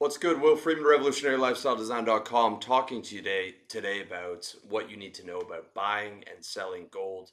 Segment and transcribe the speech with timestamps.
[0.00, 0.40] What's good?
[0.40, 5.74] Will Freeman, RevolutionaryLifestyleDesign.com, talking to you today, today about what you need to know about
[5.74, 7.32] buying and selling gold.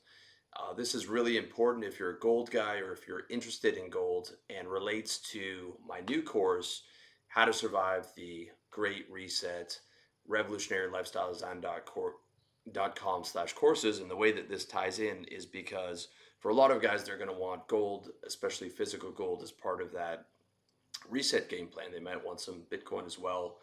[0.57, 3.91] Uh, this is really important if you're a gold guy or if you're interested in
[3.91, 6.81] gold and relates to my new course,
[7.27, 9.79] How to Survive the Great Reset,
[10.27, 13.99] revolutionarylifestyledesign.com slash courses.
[13.99, 16.07] And the way that this ties in is because
[16.39, 19.83] for a lot of guys, they're going to want gold, especially physical gold, as part
[19.83, 20.25] of that
[21.09, 21.91] reset game plan.
[21.91, 23.57] They might want some Bitcoin as well.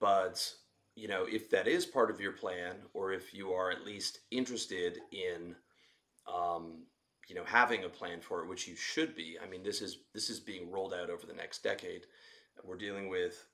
[0.00, 0.52] But,
[0.94, 4.20] you know, if that is part of your plan, or if you are at least
[4.30, 5.54] interested in,
[6.32, 6.84] um,
[7.28, 9.36] you know, having a plan for it, which you should be.
[9.42, 12.06] I mean, this is this is being rolled out over the next decade.
[12.64, 13.46] We're dealing with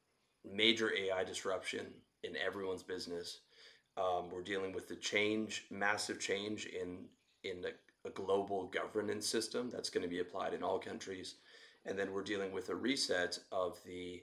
[0.44, 1.86] major AI disruption
[2.22, 3.40] in everyone's business.
[3.96, 7.06] Um, we're dealing with the change, massive change in
[7.42, 7.72] in the,
[8.06, 11.36] a global governance system that's going to be applied in all countries.
[11.86, 14.22] And then we're dealing with a reset of the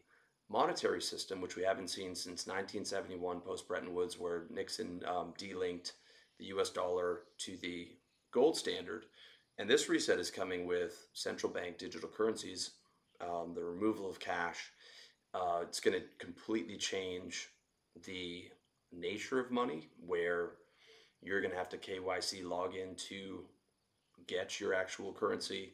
[0.49, 5.93] monetary system, which we haven't seen since 1971 post Bretton Woods, where Nixon um, delinked
[6.39, 7.89] the US dollar to the
[8.31, 9.05] gold standard.
[9.57, 12.71] And this reset is coming with central bank digital currencies,
[13.21, 14.71] um, the removal of cash.
[15.33, 17.49] Uh, it's going to completely change
[18.05, 18.45] the
[18.91, 20.53] nature of money, where
[21.21, 23.45] you're going to have to KYC log in to
[24.27, 25.73] get your actual currency.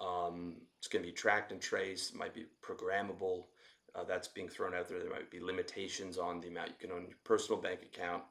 [0.00, 0.56] Um,
[0.86, 2.14] it's going to be tracked and traced.
[2.14, 3.46] Might be programmable.
[3.92, 5.00] Uh, that's being thrown out there.
[5.00, 8.22] There might be limitations on the amount you can own your personal bank account.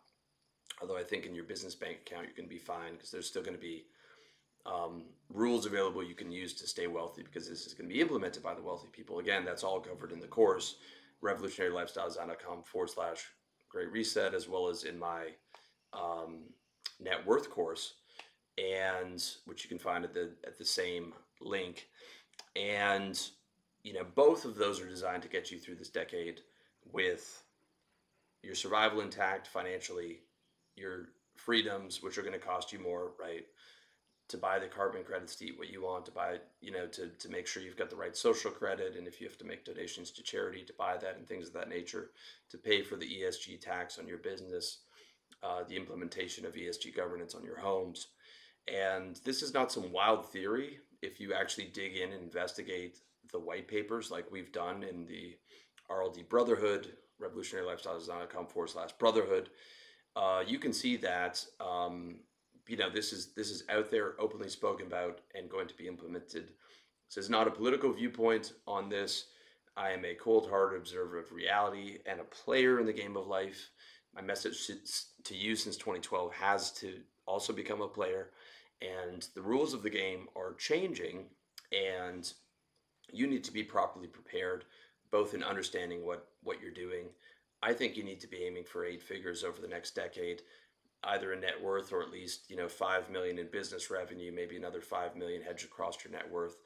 [0.81, 3.27] Although I think in your business bank account you're going to be fine because there's
[3.27, 3.87] still going to be
[4.65, 7.99] um, rules available you can use to stay wealthy because this is going to be
[7.99, 9.19] implemented by the wealthy people.
[9.19, 10.77] Again, that's all covered in the course,
[11.21, 13.25] revolutionarylifestyles.com forward slash
[13.67, 15.25] great reset, as well as in my
[15.91, 16.43] um,
[17.01, 17.95] net worth course,
[18.57, 21.11] and which you can find at the at the same
[21.41, 21.89] link.
[22.55, 23.19] And,
[23.83, 26.41] you know, both of those are designed to get you through this decade
[26.91, 27.43] with
[28.41, 30.19] your survival intact financially,
[30.75, 33.45] your freedoms, which are going to cost you more, right?
[34.29, 37.09] To buy the carbon credits to eat what you want, to buy, you know, to,
[37.09, 38.95] to make sure you've got the right social credit.
[38.97, 41.53] And if you have to make donations to charity to buy that and things of
[41.53, 42.11] that nature,
[42.49, 44.79] to pay for the ESG tax on your business,
[45.43, 48.07] uh, the implementation of ESG governance on your homes.
[48.67, 52.99] And this is not some wild theory if you actually dig in and investigate
[53.31, 55.37] the white papers like we've done in the
[55.89, 59.49] RLD Brotherhood, revolutionarylifestyles.com forward slash brotherhood,
[60.15, 62.17] uh, you can see that um,
[62.67, 65.87] you know this is this is out there, openly spoken about, and going to be
[65.87, 66.49] implemented.
[67.07, 69.25] This is not a political viewpoint on this.
[69.77, 73.69] I am a cold-hearted observer of reality and a player in the game of life.
[74.15, 74.71] My message
[75.25, 78.29] to you since 2012 has to also become a player
[78.81, 81.25] and the rules of the game are changing
[81.71, 82.33] and
[83.11, 84.65] you need to be properly prepared
[85.11, 87.05] both in understanding what what you're doing.
[87.63, 90.41] I think you need to be aiming for eight figures over the next decade
[91.05, 94.57] either in net worth or at least you know 5 million in business revenue maybe
[94.57, 96.57] another 5 million hedged across your net worth.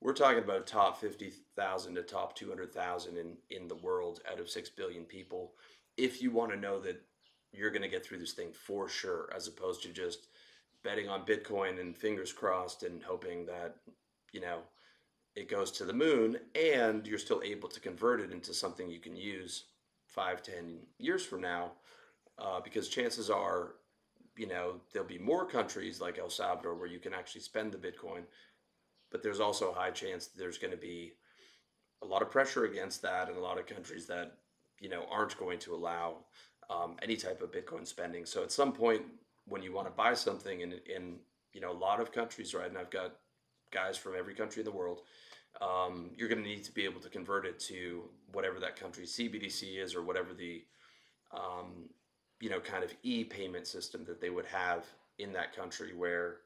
[0.00, 4.70] We're talking about top 50,000 to top 200,000 in in the world out of 6
[4.70, 5.52] billion people.
[5.96, 7.02] If you want to know that
[7.52, 10.28] you're going to get through this thing for sure as opposed to just
[10.88, 13.76] betting on Bitcoin and fingers crossed and hoping that,
[14.32, 14.60] you know,
[15.36, 18.98] it goes to the moon and you're still able to convert it into something you
[18.98, 19.64] can use
[20.06, 21.72] five, ten years from now.
[22.38, 23.74] Uh, because chances are,
[24.34, 27.76] you know, there'll be more countries like El Salvador where you can actually spend the
[27.76, 28.22] Bitcoin,
[29.10, 31.12] but there's also a high chance that there's going to be
[32.02, 34.38] a lot of pressure against that and a lot of countries that,
[34.80, 36.24] you know, aren't going to allow
[36.70, 38.24] um, any type of Bitcoin spending.
[38.24, 39.02] So at some point,
[39.48, 41.16] when you want to buy something in in
[41.52, 42.68] you know a lot of countries, right?
[42.68, 43.16] And I've got
[43.70, 45.02] guys from every country in the world.
[45.60, 49.12] Um, you're going to need to be able to convert it to whatever that country's
[49.12, 50.62] CBDC is, or whatever the
[51.32, 51.88] um,
[52.40, 54.84] you know kind of e-payment system that they would have
[55.18, 55.94] in that country.
[55.94, 56.36] Where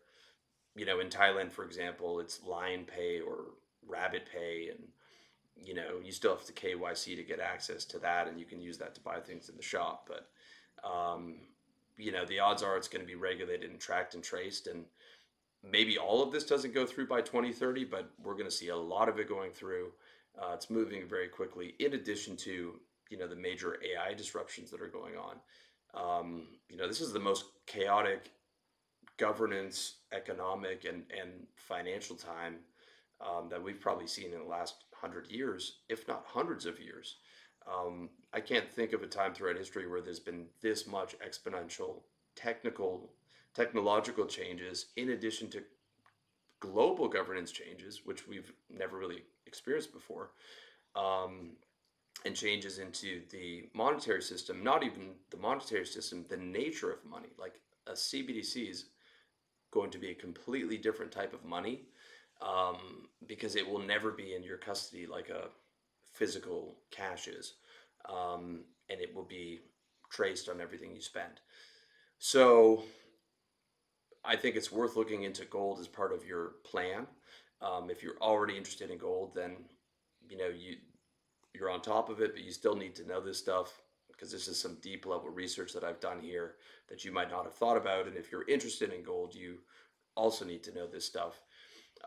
[0.76, 3.46] you know in Thailand, for example, it's Line Pay or
[3.86, 4.88] Rabbit Pay, and
[5.66, 8.60] you know you still have to KYC to get access to that, and you can
[8.60, 10.28] use that to buy things in the shop, but
[10.88, 11.36] um,
[12.02, 14.66] you know, the odds are it's going to be regulated and tracked and traced.
[14.66, 14.84] And
[15.62, 18.76] maybe all of this doesn't go through by 2030, but we're going to see a
[18.76, 19.92] lot of it going through.
[20.40, 24.80] Uh, it's moving very quickly, in addition to, you know, the major AI disruptions that
[24.80, 25.36] are going on.
[25.94, 28.30] Um, you know, this is the most chaotic
[29.18, 32.56] governance, economic, and, and financial time
[33.20, 37.16] um, that we've probably seen in the last hundred years, if not hundreds of years.
[37.66, 42.00] Um, I can't think of a time throughout history where there's been this much exponential
[42.34, 43.10] technical,
[43.54, 45.62] technological changes in addition to
[46.60, 50.30] global governance changes, which we've never really experienced before.
[50.94, 51.56] Um,
[52.24, 57.28] and changes into the monetary system, not even the monetary system, the nature of money.
[57.38, 57.54] Like
[57.86, 58.86] a CBDC is
[59.72, 61.82] going to be a completely different type of money
[62.40, 65.48] um, because it will never be in your custody like a
[66.12, 67.54] physical cash is.
[68.08, 69.60] Um, and it will be
[70.10, 71.40] traced on everything you spend.
[72.18, 72.84] So
[74.24, 77.06] I think it's worth looking into gold as part of your plan.
[77.60, 79.56] Um, if you're already interested in gold, then
[80.28, 80.76] you know you
[81.54, 84.48] you're on top of it, but you still need to know this stuff because this
[84.48, 86.54] is some deep level research that I've done here
[86.88, 88.06] that you might not have thought about.
[88.06, 89.58] And if you're interested in gold, you
[90.14, 91.42] also need to know this stuff.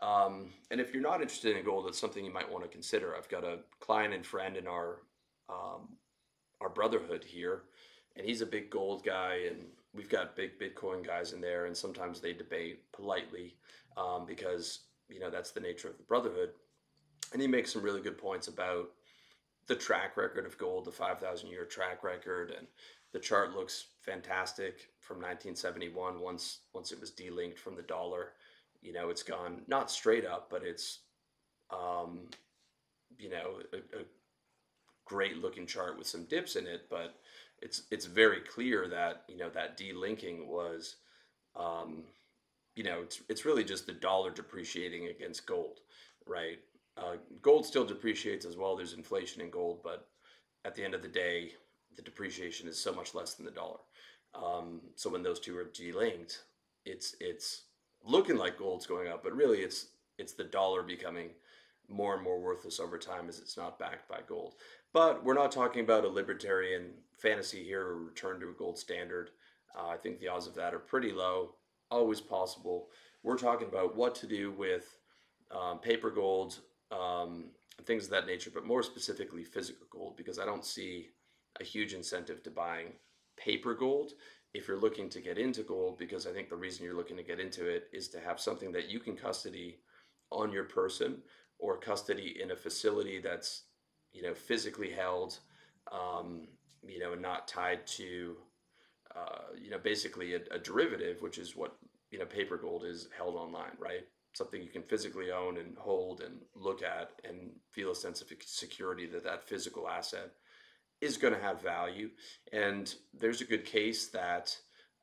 [0.02, 3.16] Um, and if you're not interested in gold, it's something you might want to consider.
[3.16, 5.02] I've got a client and friend in our
[5.48, 5.88] um,
[6.60, 7.62] our brotherhood here,
[8.16, 11.76] and he's a big gold guy, and we've got big Bitcoin guys in there, and
[11.76, 13.56] sometimes they debate politely
[13.96, 16.50] um, because you know that's the nature of the brotherhood.
[17.32, 18.90] And he makes some really good points about
[19.66, 22.66] the track record of gold, the 5,000 year track record, and
[23.12, 28.32] the chart looks fantastic from 1971 once once it was delinked from the dollar.
[28.82, 31.00] You know, it's gone not straight up, but it's
[31.70, 32.28] um,
[33.18, 34.04] you know a, a
[35.04, 37.14] great looking chart with some dips in it, but
[37.62, 40.96] it's it's very clear that you know that delinking was
[41.58, 42.02] um,
[42.74, 45.80] you know it's it's really just the dollar depreciating against gold,
[46.26, 46.58] right?
[46.98, 48.76] Uh, gold still depreciates as well.
[48.76, 50.08] There's inflation in gold, but
[50.64, 51.52] at the end of the day,
[51.94, 53.78] the depreciation is so much less than the dollar.
[54.34, 56.38] Um, so when those two are delinked,
[56.84, 57.62] it's it's
[58.06, 59.88] looking like gold's going up, but really it's
[60.18, 61.30] it's the dollar becoming
[61.88, 64.54] more and more worthless over time as it's not backed by gold.
[64.92, 69.30] But we're not talking about a libertarian fantasy here or return to a gold standard.
[69.78, 71.54] Uh, I think the odds of that are pretty low,
[71.90, 72.88] always possible.
[73.22, 74.98] We're talking about what to do with
[75.50, 76.60] um, paper gold,
[76.90, 77.46] um,
[77.84, 81.08] things of that nature, but more specifically physical gold, because I don't see
[81.60, 82.94] a huge incentive to buying
[83.36, 84.12] paper gold
[84.56, 87.22] if you're looking to get into gold, because I think the reason you're looking to
[87.22, 89.78] get into it is to have something that you can custody
[90.30, 91.18] on your person
[91.58, 93.64] or custody in a facility that's
[94.12, 95.38] you know physically held,
[95.92, 96.48] um,
[96.86, 98.36] you know, and not tied to
[99.14, 101.76] uh, you know basically a, a derivative, which is what
[102.10, 104.04] you know paper gold is held online, right?
[104.36, 108.28] something you can physically own and hold and look at and feel a sense of
[108.44, 110.32] security that that physical asset
[111.00, 112.10] is going to have value.
[112.52, 114.56] And there's a good case that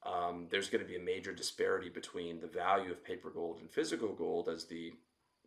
[0.05, 3.71] um, there's going to be a major disparity between the value of paper gold and
[3.71, 4.91] physical gold as the,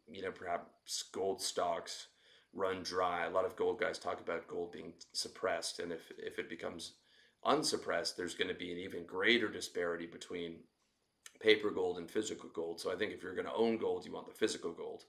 [0.08, 2.08] you know, perhaps gold stocks
[2.54, 3.26] run dry.
[3.26, 5.80] A lot of gold guys talk about gold being suppressed.
[5.80, 6.92] And if, if it becomes
[7.44, 10.56] unsuppressed, there's going to be an even greater disparity between
[11.40, 12.80] paper gold and physical gold.
[12.80, 15.04] So I think if you're going to own gold, you want the physical gold.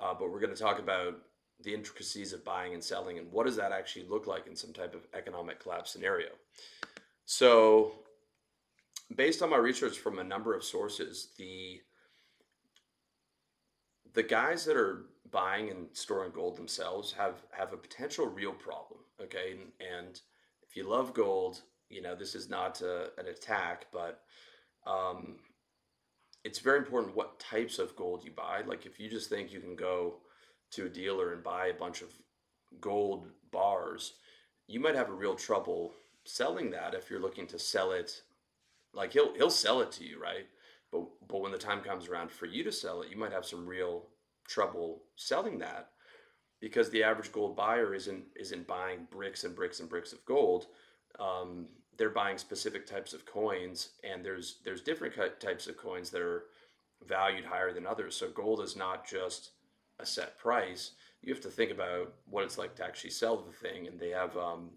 [0.00, 1.18] Uh, but we're going to talk about
[1.62, 4.72] the intricacies of buying and selling and what does that actually look like in some
[4.72, 6.30] type of economic collapse scenario.
[7.24, 7.92] So
[9.16, 11.80] based on my research from a number of sources, the
[14.14, 19.00] the guys that are buying and storing gold themselves have have a potential real problem.
[19.20, 20.20] Okay, and, and
[20.62, 24.22] if you love gold, you know this is not a, an attack, but
[24.86, 25.36] um,
[26.44, 28.62] it's very important what types of gold you buy.
[28.66, 30.16] Like if you just think you can go
[30.72, 32.12] to a dealer and buy a bunch of
[32.80, 34.14] gold bars,
[34.66, 35.92] you might have a real trouble
[36.24, 38.22] selling that if you're looking to sell it.
[38.94, 40.46] Like he'll he'll sell it to you, right?
[40.90, 43.46] But but when the time comes around for you to sell it, you might have
[43.46, 44.06] some real
[44.46, 45.90] trouble selling that
[46.60, 50.66] because the average gold buyer isn't isn't buying bricks and bricks and bricks of gold.
[51.18, 56.22] Um, they're buying specific types of coins and there's there's different types of coins that
[56.22, 56.44] are
[57.06, 59.50] valued higher than others so gold is not just
[60.00, 63.52] a set price you have to think about what it's like to actually sell the
[63.52, 64.70] thing and they have um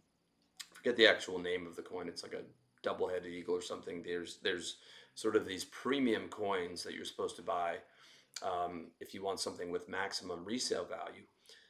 [0.73, 2.43] forget the actual name of the coin it's like a
[2.83, 4.77] double-headed eagle or something there's there's
[5.15, 7.77] sort of these premium coins that you're supposed to buy
[8.43, 11.23] um, if you want something with maximum resale value.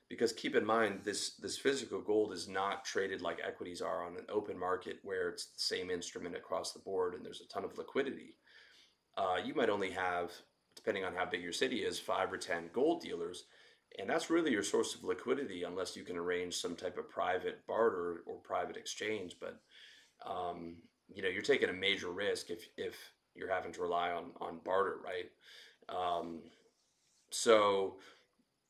[0.09, 4.17] Because keep in mind this this physical gold is not traded like equities are on
[4.17, 7.63] an open market where it's the same instrument across the board and there's a ton
[7.63, 8.35] of liquidity.
[9.17, 10.31] Uh, you might only have
[10.85, 13.45] depending on how big your city is five or ten gold dealers.
[13.97, 17.65] And that's really your source of liquidity unless you can arrange some type of private
[17.65, 19.37] barter or private exchange.
[19.39, 19.59] But
[20.25, 20.75] um,
[21.13, 22.95] you know you're taking a major risk if if
[23.33, 25.31] you're having to rely on on barter right?
[25.89, 26.41] Um,
[27.31, 27.97] so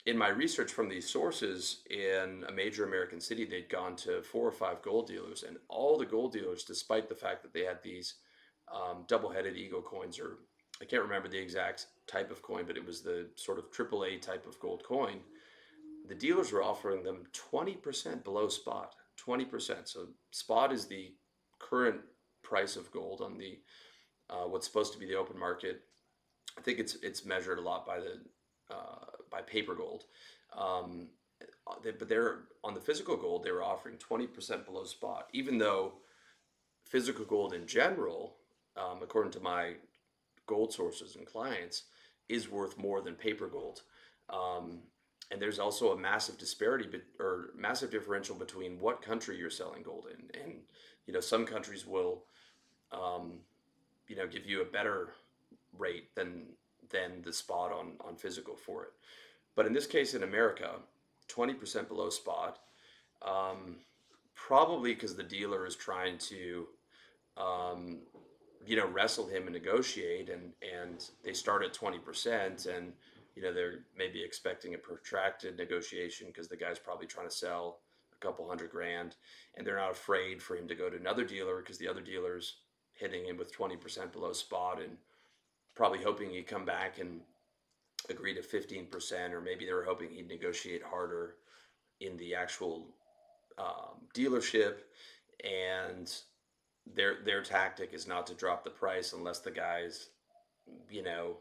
[0.05, 4.47] in my research from these sources in a major American city, they'd gone to four
[4.47, 7.79] or five gold dealers, and all the gold dealers, despite the fact that they had
[7.83, 8.15] these
[8.71, 10.37] um, double-headed eagle coins, or
[10.79, 14.21] I can't remember the exact type of coin, but it was the sort of AAA
[14.21, 15.19] type of gold coin.
[16.07, 18.95] the dealers were offering them 20% below spot.
[19.25, 19.87] 20%.
[19.87, 21.13] So spot is the
[21.57, 22.01] current
[22.43, 23.59] price of gold on the
[24.29, 25.81] uh, what's supposed to be the open market.
[26.57, 28.19] I think it's it's measured a lot by the
[28.71, 30.05] uh, by paper gold.
[30.55, 31.07] Um,
[31.83, 33.43] they, but they're on the physical gold.
[33.43, 35.93] They were offering 20% below spot, even though
[36.85, 38.37] physical gold in general,
[38.77, 39.73] um, according to my
[40.47, 41.83] gold sources and clients,
[42.29, 43.81] is worth more than paper gold.
[44.29, 44.79] Um,
[45.31, 49.83] and there's also a massive disparity be, or massive differential between what country you're selling
[49.83, 50.53] gold in and
[51.07, 52.23] you know some countries will
[52.91, 53.33] um,
[54.07, 55.09] you know give you a better
[55.77, 56.43] rate than
[56.89, 58.91] than the spot on on physical for it
[59.55, 60.75] but in this case in america
[61.27, 62.59] 20% below spot
[63.23, 63.77] um,
[64.35, 66.67] probably because the dealer is trying to
[67.37, 67.99] um,
[68.65, 72.93] you know wrestle him and negotiate and and they start at 20% and
[73.35, 77.79] you know they're maybe expecting a protracted negotiation because the guy's probably trying to sell
[78.13, 79.15] a couple hundred grand
[79.55, 82.57] and they're not afraid for him to go to another dealer because the other dealer's
[82.93, 84.97] hitting him with 20% below spot and
[85.75, 87.19] probably hoping he'd come back and
[88.09, 91.35] agree to 15% or maybe they were hoping he'd negotiate harder
[91.99, 92.87] in the actual
[93.57, 94.75] um, dealership
[95.43, 96.13] and
[96.93, 100.09] their their tactic is not to drop the price unless the guy's
[100.89, 101.37] you know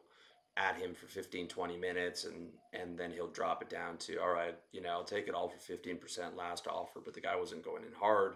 [0.57, 4.31] at him for 15 20 minutes and and then he'll drop it down to all
[4.31, 7.65] right you know i'll take it all for 15% last offer but the guy wasn't
[7.65, 8.35] going in hard.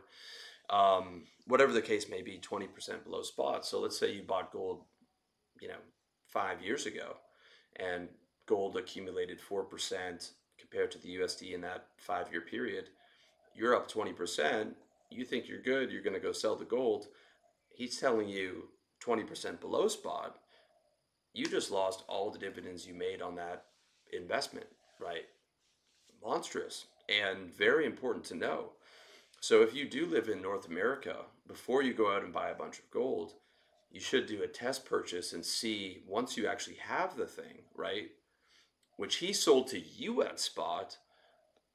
[0.71, 3.65] Um, whatever the case may be 20% below spot.
[3.65, 4.83] So let's say you bought gold
[5.61, 5.79] you know
[6.27, 7.17] five years ago
[7.77, 8.09] and
[8.47, 12.87] gold accumulated 4% compared to the usd in that five year period
[13.55, 14.73] you're up 20%
[15.11, 17.07] you think you're good you're going to go sell the gold
[17.71, 18.69] he's telling you
[19.05, 20.39] 20% below spot
[21.33, 23.67] you just lost all the dividends you made on that
[24.13, 24.67] investment,
[25.01, 25.25] right?
[26.23, 28.73] Monstrous and very important to know.
[29.41, 32.55] So if you do live in North America, before you go out and buy a
[32.55, 33.35] bunch of gold,
[33.91, 38.09] you should do a test purchase and see once you actually have the thing, right?
[38.97, 40.99] Which he sold to you at spot,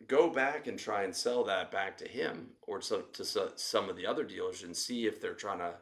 [0.07, 3.23] go back and try and sell that back to him or to, to
[3.55, 5.73] some of the other dealers and see if they're trying to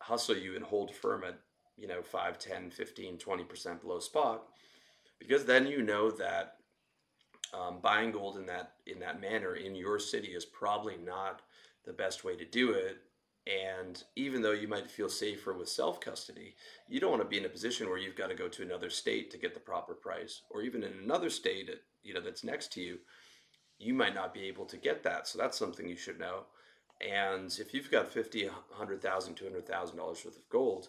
[0.00, 1.38] hustle you and hold firm at
[1.76, 4.44] you know 5 10 15 20% below spot.
[5.18, 6.56] Because then you know that
[7.52, 11.42] um, buying gold in that in that manner in your city is probably not
[11.84, 12.98] the best way to do it.
[13.46, 16.54] And even though you might feel safer with self custody
[16.88, 18.90] you don't want to be in a position where you've got to go to another
[18.90, 21.70] state to get the proper price or even in another state
[22.02, 22.98] you know that's next to you
[23.80, 26.44] you might not be able to get that so that's something you should know
[27.00, 28.46] and if you've got 50
[28.76, 30.88] 100000 200000 dollars worth of gold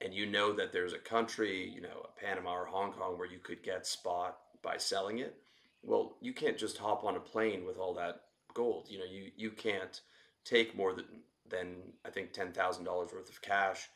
[0.00, 3.38] and you know that there's a country, you know, Panama or Hong Kong where you
[3.38, 5.36] could get spot by selling it,
[5.82, 8.86] well, you can't just hop on a plane with all that gold.
[8.88, 10.00] You know, you you can't
[10.44, 11.04] take more than
[11.48, 13.88] than I think ten thousand dollars worth of cash,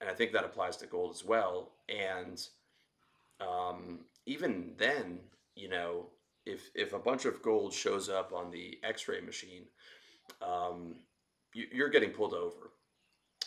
[0.00, 1.72] and I think that applies to gold as well.
[1.88, 2.46] And
[3.40, 5.20] um, even then,
[5.54, 6.06] you know,
[6.46, 9.64] if if a bunch of gold shows up on the X-ray machine,
[10.40, 10.96] um,
[11.54, 12.70] you, you're getting pulled over.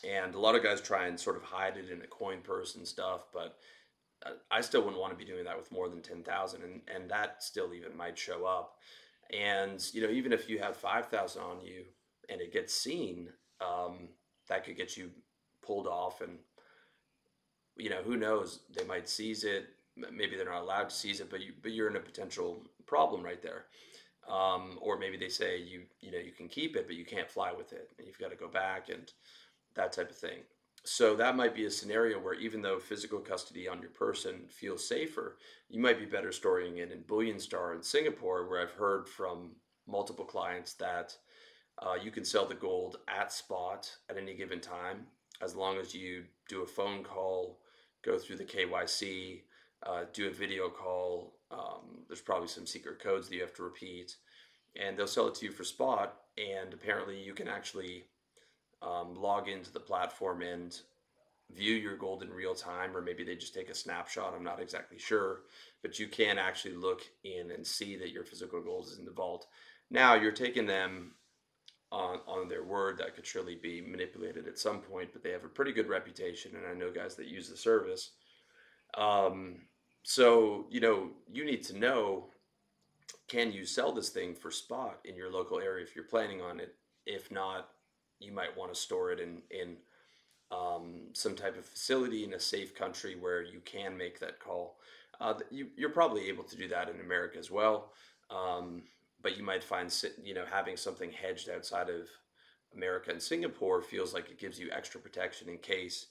[0.08, 2.75] And a lot of guys try and sort of hide it in a coin purse
[2.75, 3.58] and stuff but
[4.25, 7.10] uh, i still wouldn't want to be doing that with more than 10000 and and
[7.10, 8.75] that still even might show up.
[9.32, 11.86] And you know even if you have 5000 on you
[12.29, 13.29] and it gets seen
[13.62, 14.10] um,
[14.48, 15.12] that could get you
[15.65, 16.38] pulled off and
[17.77, 18.62] you know who knows?
[18.75, 19.68] They might seize it.
[19.96, 23.24] Maybe they're not allowed to seize it but you but you're in a potential problem
[23.24, 23.65] right there
[24.27, 27.29] um, or maybe they say you you know you can keep it but you can't
[27.29, 29.13] fly with it and you've got to go back and
[29.75, 30.39] that type of thing.
[30.86, 34.88] So that might be a scenario where even though physical custody on your person feels
[34.88, 35.38] safer,
[35.69, 39.51] you might be better storing it in BullionStar in Singapore, where I've heard from
[39.88, 41.15] multiple clients that
[41.81, 45.05] uh, you can sell the gold at spot at any given time
[45.41, 47.60] as long as you do a phone call,
[48.03, 49.41] go through the KYC,
[49.86, 51.34] uh, do a video call.
[51.51, 54.15] Um, there's probably some secret codes that you have to repeat,
[54.75, 56.15] and they'll sell it to you for spot.
[56.38, 58.06] And apparently, you can actually
[58.82, 60.79] um, log into the platform and
[61.56, 64.34] view your gold in real time, or maybe they just take a snapshot.
[64.36, 65.41] I'm not exactly sure,
[65.82, 69.12] but you can actually look in and see that your physical gold is in the
[69.12, 69.48] vault.
[69.89, 71.13] Now you're taking them
[71.91, 75.44] on, on their word that could surely be manipulated at some point, but they have
[75.44, 78.12] a pretty good reputation, and I know guys that use the service.
[78.96, 79.62] Um,
[80.03, 82.29] so you know you need to know
[83.29, 86.60] can you sell this thing for spot in your local area if you're planning on
[86.60, 86.75] it.
[87.06, 87.70] If not,
[88.20, 89.77] you might want to store it in in
[90.51, 94.79] um, some type of facility in a safe country where you can make that call.
[95.22, 97.91] Uh, you, you're probably able to do that in America as well.
[98.32, 98.84] Um,
[99.22, 102.08] but you might find you know having something hedged outside of
[102.75, 106.08] America and Singapore feels like it gives you extra protection in case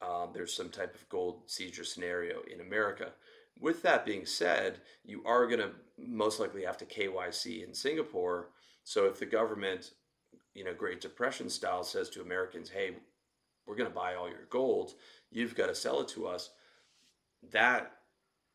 [0.00, 3.12] um, there's some type of gold seizure scenario in America.
[3.60, 8.50] With that being said, you are going to most likely have to KYC in Singapore.
[8.84, 9.92] So if the government,
[10.54, 12.92] you know, Great Depression style says to Americans, hey,
[13.66, 14.92] we're going to buy all your gold,
[15.30, 16.50] you've got to sell it to us,
[17.50, 17.92] that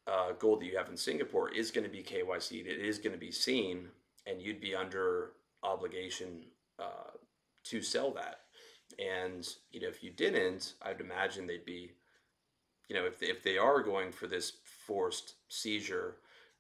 [0.08, 3.14] uh, gold that you have in Singapore is going to be KYC'd, it is going
[3.14, 3.90] to be seen,
[4.26, 6.46] and you'd be under obligation
[6.80, 7.12] uh,
[7.66, 8.40] to sell that.
[9.00, 11.92] And you know, if you didn't, I'd imagine they'd be,
[12.90, 14.54] you know, if they, if they are going for this
[14.86, 16.18] forced seizure,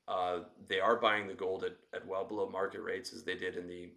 [0.08, 3.56] uh, they are buying the gold at, at well below market rates as they did
[3.56, 3.90] in the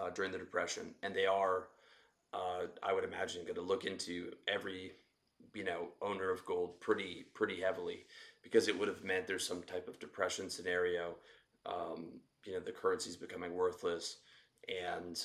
[0.00, 1.68] uh, during the depression, and they are,
[2.32, 4.92] uh, I would imagine, going to look into every
[5.54, 8.04] you know owner of gold pretty pretty heavily
[8.42, 11.16] because it would have meant there's some type of depression scenario.
[11.66, 14.18] Um, you know, the currency's becoming worthless,
[14.68, 15.22] and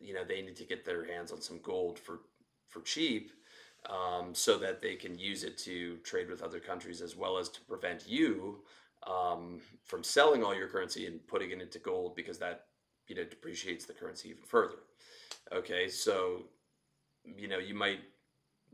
[0.00, 2.20] you know they need to get their hands on some gold for
[2.68, 3.32] for cheap
[3.88, 7.48] um, so that they can use it to trade with other countries as well as
[7.48, 8.62] to prevent you
[9.06, 12.66] um, from selling all your currency and putting it into gold because that
[13.06, 14.78] you know depreciates the currency even further.
[15.52, 16.44] Okay so
[17.24, 18.00] you know you might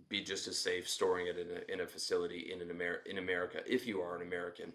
[0.08, 3.18] be just as safe storing it in a, in a facility in an Amer- in
[3.18, 4.72] America if you are an American.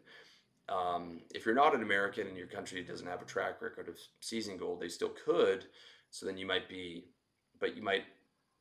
[0.70, 3.98] Um, if you're not an American and your country doesn't have a track record of
[4.20, 5.66] seizing gold, they still could,
[6.12, 7.06] so then you might be,
[7.60, 8.04] but you might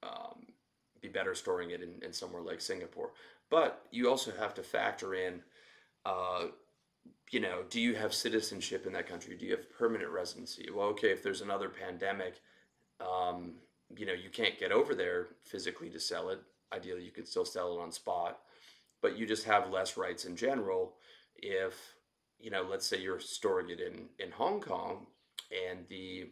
[0.02, 0.46] um,
[1.00, 3.10] be better storing it in, in somewhere like Singapore.
[3.50, 5.40] But you also have to factor in,
[6.04, 6.46] uh,
[7.30, 9.36] you know, do you have citizenship in that country?
[9.36, 10.68] Do you have permanent residency?
[10.74, 12.40] Well, okay, if there's another pandemic,
[13.00, 13.54] um,
[13.96, 16.40] you know, you can't get over there physically to sell it.
[16.72, 18.40] Ideally, you could still sell it on spot,
[19.00, 20.96] but you just have less rights in general
[21.36, 21.74] if,
[22.38, 25.06] you know, let's say you're storing it in, in Hong Kong
[25.70, 26.30] and the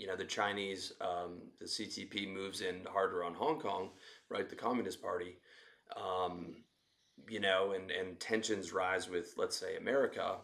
[0.00, 3.90] you know the Chinese, um, the CCP moves in harder on Hong Kong,
[4.30, 4.48] right?
[4.48, 5.36] The Communist Party,
[5.94, 6.56] um,
[7.28, 10.36] you know, and and tensions rise with let's say America.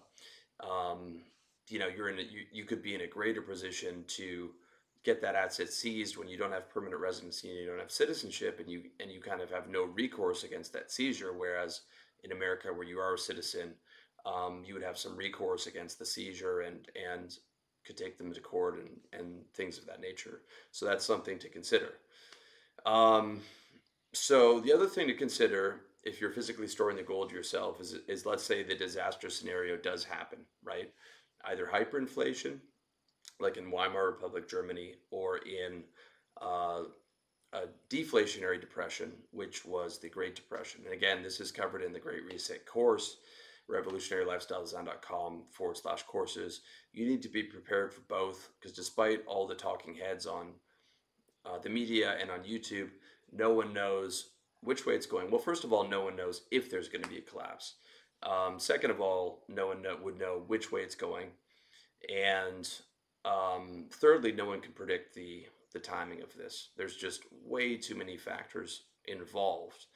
[0.60, 1.22] Um,
[1.70, 4.50] you know, you're in a, you, you could be in a greater position to
[5.04, 8.60] get that asset seized when you don't have permanent residency and you don't have citizenship
[8.60, 11.82] and you and you kind of have no recourse against that seizure whereas
[12.24, 13.72] in America where you are a citizen
[14.26, 17.38] um, you would have some recourse against the seizure and and
[17.86, 20.40] could take them to court and, and things of that nature.
[20.72, 21.94] So that's something to consider.
[22.84, 23.40] Um,
[24.12, 28.24] so the other thing to consider if you're physically storing the gold yourself is, is
[28.24, 30.90] let's say the disaster scenario does happen, right?
[31.44, 32.58] Either hyperinflation,
[33.40, 35.82] like in Weimar Republic, Germany, or in
[36.40, 36.82] uh,
[37.52, 40.82] a deflationary depression, which was the Great Depression.
[40.84, 43.16] And again, this is covered in the Great Reset course
[43.70, 46.60] revolutionarylifestyledesign.com forward slash courses.
[46.92, 50.52] You need to be prepared for both because despite all the talking heads on
[51.44, 52.90] uh, the media and on YouTube,
[53.32, 54.30] no one knows
[54.62, 55.30] which way it's going.
[55.30, 57.74] Well, first of all, no one knows if there's going to be a collapse.
[58.22, 61.28] Um, second of all, no one know, would know which way it's going.
[62.14, 62.68] And
[63.24, 66.70] um, thirdly, no one can predict the, the timing of this.
[66.76, 69.86] There's just way too many factors involved.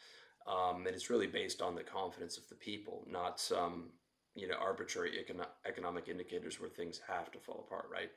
[0.47, 3.91] Um, and it's really based on the confidence of the people, not some
[4.35, 8.11] you know arbitrary econo- economic indicators where things have to fall apart, right?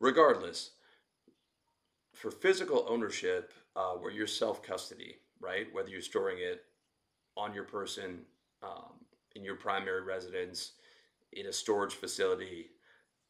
[0.00, 0.70] Regardless,
[2.14, 5.66] for physical ownership, uh, where you're self custody, right?
[5.72, 6.62] Whether you're storing it
[7.36, 8.20] on your person,
[8.62, 10.72] um, in your primary residence,
[11.32, 12.66] in a storage facility,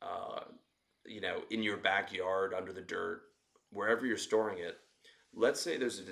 [0.02, 0.40] uh,
[1.06, 3.22] you know, in your backyard under the dirt,
[3.70, 4.78] wherever you're storing it,
[5.34, 6.02] let's say there's a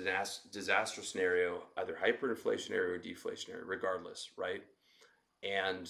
[0.51, 4.63] disaster scenario, either hyperinflationary or deflationary, regardless, right?
[5.43, 5.89] And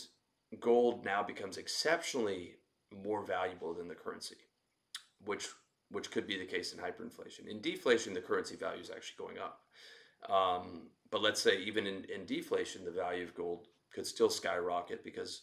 [0.60, 2.56] gold now becomes exceptionally
[3.04, 4.36] more valuable than the currency,
[5.26, 5.48] which
[5.90, 7.48] which could be the case in hyperinflation.
[7.50, 9.60] In deflation, the currency value is actually going up.
[10.34, 15.04] Um, but let's say even in, in deflation, the value of gold could still skyrocket
[15.04, 15.42] because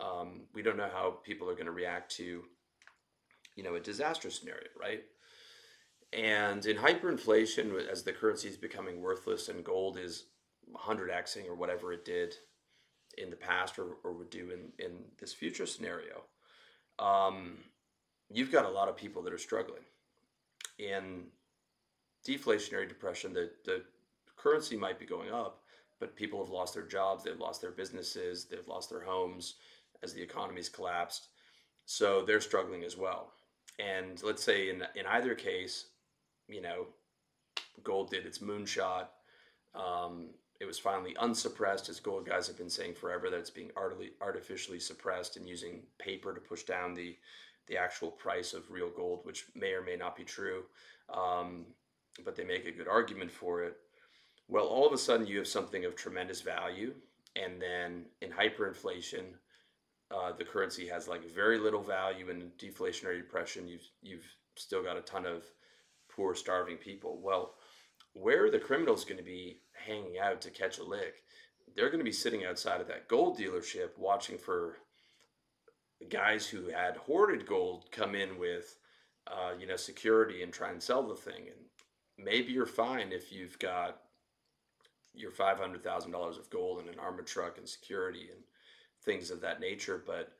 [0.00, 2.44] um, we don't know how people are going to react to,
[3.56, 5.02] you know, a disaster scenario, right?
[6.12, 10.24] And in hyperinflation, as the currency is becoming worthless and gold is
[10.74, 12.34] 100xing or whatever it did
[13.18, 16.22] in the past or, or would do in, in this future scenario,
[16.98, 17.58] um,
[18.28, 19.82] you've got a lot of people that are struggling.
[20.78, 21.26] In
[22.26, 23.82] deflationary depression, the, the
[24.36, 25.60] currency might be going up,
[26.00, 29.56] but people have lost their jobs, they've lost their businesses, they've lost their homes
[30.02, 31.28] as the economy's collapsed.
[31.84, 33.32] So they're struggling as well.
[33.78, 35.86] And let's say in, in either case,
[36.50, 36.86] you know,
[37.82, 39.06] gold did its moonshot
[39.74, 43.70] um, it was finally unsuppressed, as gold guys have been saying forever that it's being
[44.20, 47.16] artificially suppressed and using paper to push down the
[47.66, 50.64] the actual price of real gold, which may or may not be true,
[51.08, 51.66] um,
[52.24, 53.76] but they make a good argument for it.
[54.48, 56.94] Well, all of a sudden you have something of tremendous value,
[57.36, 59.22] and then in hyperinflation,
[60.10, 62.28] uh, the currency has like very little value.
[62.28, 65.44] In deflationary depression, you've you've still got a ton of
[66.20, 67.18] poor, starving people.
[67.22, 67.54] Well,
[68.12, 71.22] where are the criminals going to be hanging out to catch a lick?
[71.74, 74.76] They're going to be sitting outside of that gold dealership watching for
[76.10, 78.76] guys who had hoarded gold come in with,
[79.28, 81.46] uh, you know, security and try and sell the thing.
[81.46, 84.02] And maybe you're fine if you've got
[85.14, 88.42] your five hundred thousand dollars of gold and an armored truck and security and
[89.04, 90.02] things of that nature.
[90.04, 90.32] But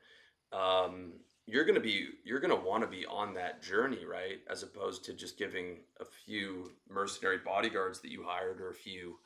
[0.55, 1.13] um,
[1.51, 4.39] you're gonna be you're gonna want to be on that journey, right?
[4.49, 9.17] As opposed to just giving a few mercenary bodyguards that you hired or a few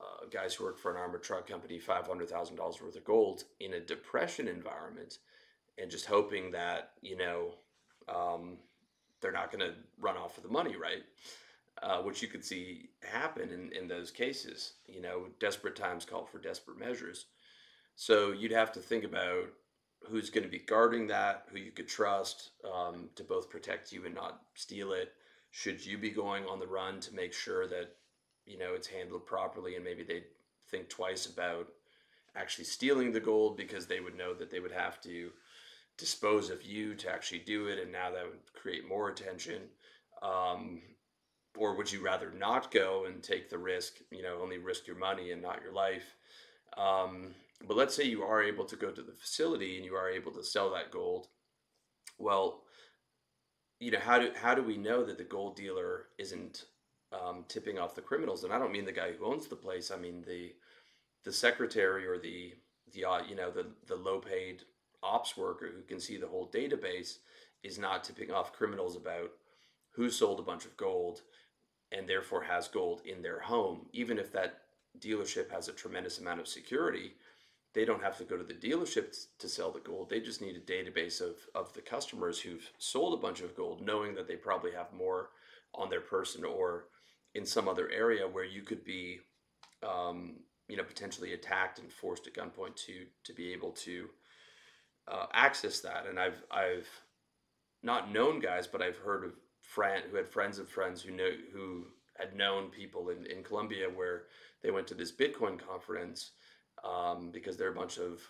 [0.00, 3.04] uh, guys who work for an armored truck company five hundred thousand dollars worth of
[3.04, 5.18] gold in a depression environment,
[5.78, 7.54] and just hoping that you know
[8.08, 8.56] um,
[9.20, 11.04] they're not going to run off with the money, right?
[11.82, 14.74] Uh, which you could see happen in, in those cases.
[14.86, 17.26] You know, desperate times call for desperate measures.
[17.94, 19.48] So you'd have to think about
[20.08, 24.04] who's going to be guarding that, who you could trust um, to both protect you
[24.06, 25.12] and not steal it.
[25.50, 27.96] Should you be going on the run to make sure that
[28.44, 30.24] you know it's handled properly, and maybe they
[30.70, 31.68] think twice about
[32.34, 35.30] actually stealing the gold because they would know that they would have to
[35.96, 39.62] dispose of you to actually do it, and now that would create more attention.
[40.22, 40.82] Um,
[41.56, 43.94] or would you rather not go and take the risk?
[44.10, 46.16] You know, only risk your money and not your life.
[46.76, 47.34] Um,
[47.66, 50.32] but let's say you are able to go to the facility and you are able
[50.32, 51.28] to sell that gold.
[52.18, 52.62] Well,
[53.80, 56.64] you know how do how do we know that the gold dealer isn't
[57.12, 58.44] um, tipping off the criminals?
[58.44, 59.90] And I don't mean the guy who owns the place.
[59.90, 60.52] I mean the
[61.24, 62.54] the secretary or the
[62.92, 64.62] the uh, you know the the low paid
[65.02, 67.18] ops worker who can see the whole database
[67.62, 69.30] is not tipping off criminals about
[69.92, 71.22] who sold a bunch of gold
[71.92, 74.62] and therefore has gold in their home, even if that
[74.98, 77.12] dealership has a tremendous amount of security
[77.76, 80.08] they don't have to go to the dealership to sell the gold.
[80.08, 83.82] They just need a database of, of the customers who've sold a bunch of gold,
[83.84, 85.28] knowing that they probably have more
[85.74, 86.86] on their person or
[87.34, 89.18] in some other area where you could be,
[89.86, 90.36] um,
[90.68, 94.08] you know, potentially attacked and forced at gunpoint to to be able to
[95.06, 96.06] uh, access that.
[96.08, 96.88] And I've I've
[97.82, 101.30] not known guys, but I've heard of friend who had friends of friends who know
[101.52, 101.84] who
[102.18, 104.22] had known people in, in Colombia where
[104.62, 106.30] they went to this Bitcoin conference
[106.84, 108.20] um, because they're a bunch of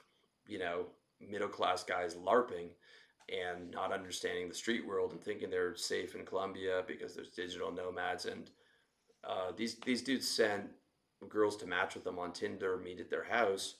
[0.46, 0.87] you know
[1.20, 2.68] middle class guys larping
[3.28, 7.72] and not understanding the street world and thinking they're safe in Colombia because there's digital
[7.72, 8.50] nomads and
[9.24, 10.64] uh, these these dudes sent
[11.28, 13.76] girls to match with them on Tinder, meet at their house,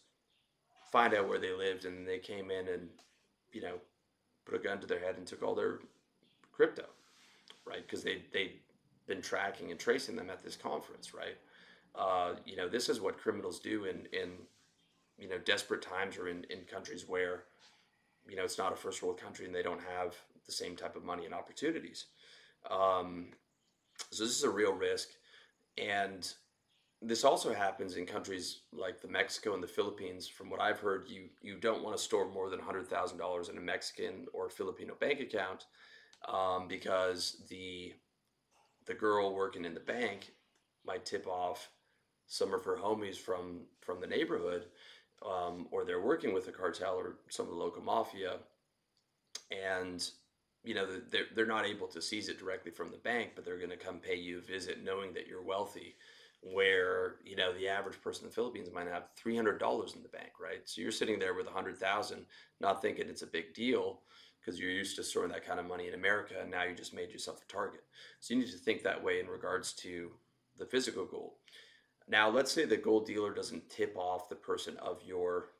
[0.91, 2.89] find out where they lived, and they came in and
[3.53, 3.75] you know
[4.45, 5.81] put a gun to their head and took all their
[6.53, 6.85] crypto,
[7.65, 7.83] right?
[7.83, 8.59] Because they they'd
[9.07, 11.37] been tracking and tracing them at this conference, right?
[11.95, 14.33] Uh, you know, this is what criminals do in in
[15.19, 17.45] you know desperate times or in, in countries where
[18.29, 20.15] you know it's not a first world country and they don't have
[20.47, 22.07] the same type of money and opportunities.
[22.71, 23.29] Um,
[24.11, 25.09] so this is a real risk.
[25.79, 26.31] And
[27.03, 30.27] this also happens in countries like the Mexico and the Philippines.
[30.29, 33.49] From what I've heard, you you don't want to store more than hundred thousand dollars
[33.49, 35.67] in a Mexican or Filipino bank account
[36.29, 37.93] um, because the
[38.87, 40.33] the girl working in the bank
[40.87, 41.71] might tip off
[42.29, 44.67] some of her homies from from the neighborhood
[45.27, 48.37] um, or they're working with a cartel or some of the local mafia,
[49.51, 50.09] and
[50.65, 53.59] you know they're they're not able to seize it directly from the bank, but they're
[53.59, 55.97] going to come pay you a visit, knowing that you're wealthy.
[56.43, 60.03] Where you know the average person in the Philippines might have three hundred dollars in
[60.03, 60.61] the bank, right?
[60.65, 62.27] So you're sitting there with a hundred thousand,
[62.61, 64.01] not thinking it's a big deal
[64.39, 66.95] because you're used to storing that kind of money in America, and now you just
[66.95, 67.83] made yourself a target.
[68.21, 70.13] So you need to think that way in regards to
[70.57, 71.33] the physical gold.
[72.09, 75.51] Now, let's say the gold dealer doesn't tip off the person of your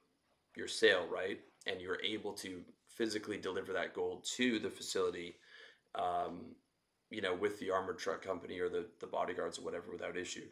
[0.57, 1.41] your sale, right?
[1.67, 5.37] And you're able to physically deliver that gold to the facility,
[5.95, 6.47] um,
[7.11, 10.47] you know, with the armored truck company or the, the bodyguards or whatever without issue.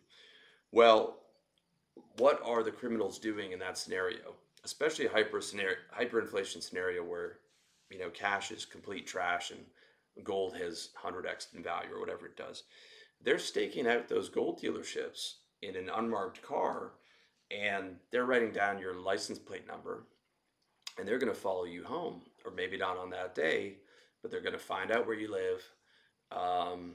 [0.72, 1.20] Well,
[2.18, 4.34] what are the criminals doing in that scenario?
[4.64, 7.38] Especially a hyper scenario, hyperinflation scenario where,
[7.90, 12.36] you know, cash is complete trash and gold has 100x in value or whatever it
[12.36, 12.64] does.
[13.22, 16.92] They're staking out those gold dealerships in an unmarked car
[17.50, 20.04] and they're writing down your license plate number
[20.98, 23.74] and they're going to follow you home or maybe not on that day
[24.22, 25.62] but they're going to find out where you live
[26.32, 26.94] um,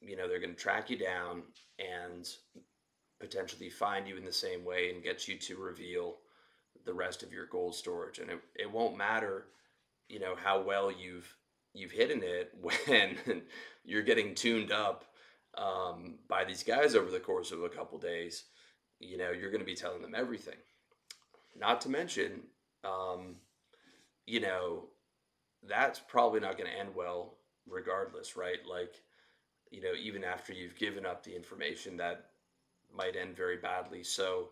[0.00, 1.42] you know they're going to track you down
[1.78, 2.28] and
[3.20, 6.16] potentially find you in the same way and get you to reveal
[6.84, 8.18] the rest of your gold storage.
[8.18, 9.46] And it, it won't matter,
[10.08, 11.32] you know, how well you've
[11.72, 13.42] you've hidden it when
[13.84, 15.04] you're getting tuned up
[15.60, 18.44] um, by these guys over the course of a couple days.
[18.98, 20.56] You know, you're going to be telling them everything.
[21.58, 22.42] Not to mention,
[22.84, 23.36] um,
[24.26, 24.88] you know,
[25.68, 27.34] that's probably not going to end well
[27.68, 28.58] regardless, right?
[28.68, 28.94] Like,
[29.70, 32.26] you know, even after you've given up the information, that
[32.94, 34.02] might end very badly.
[34.02, 34.48] So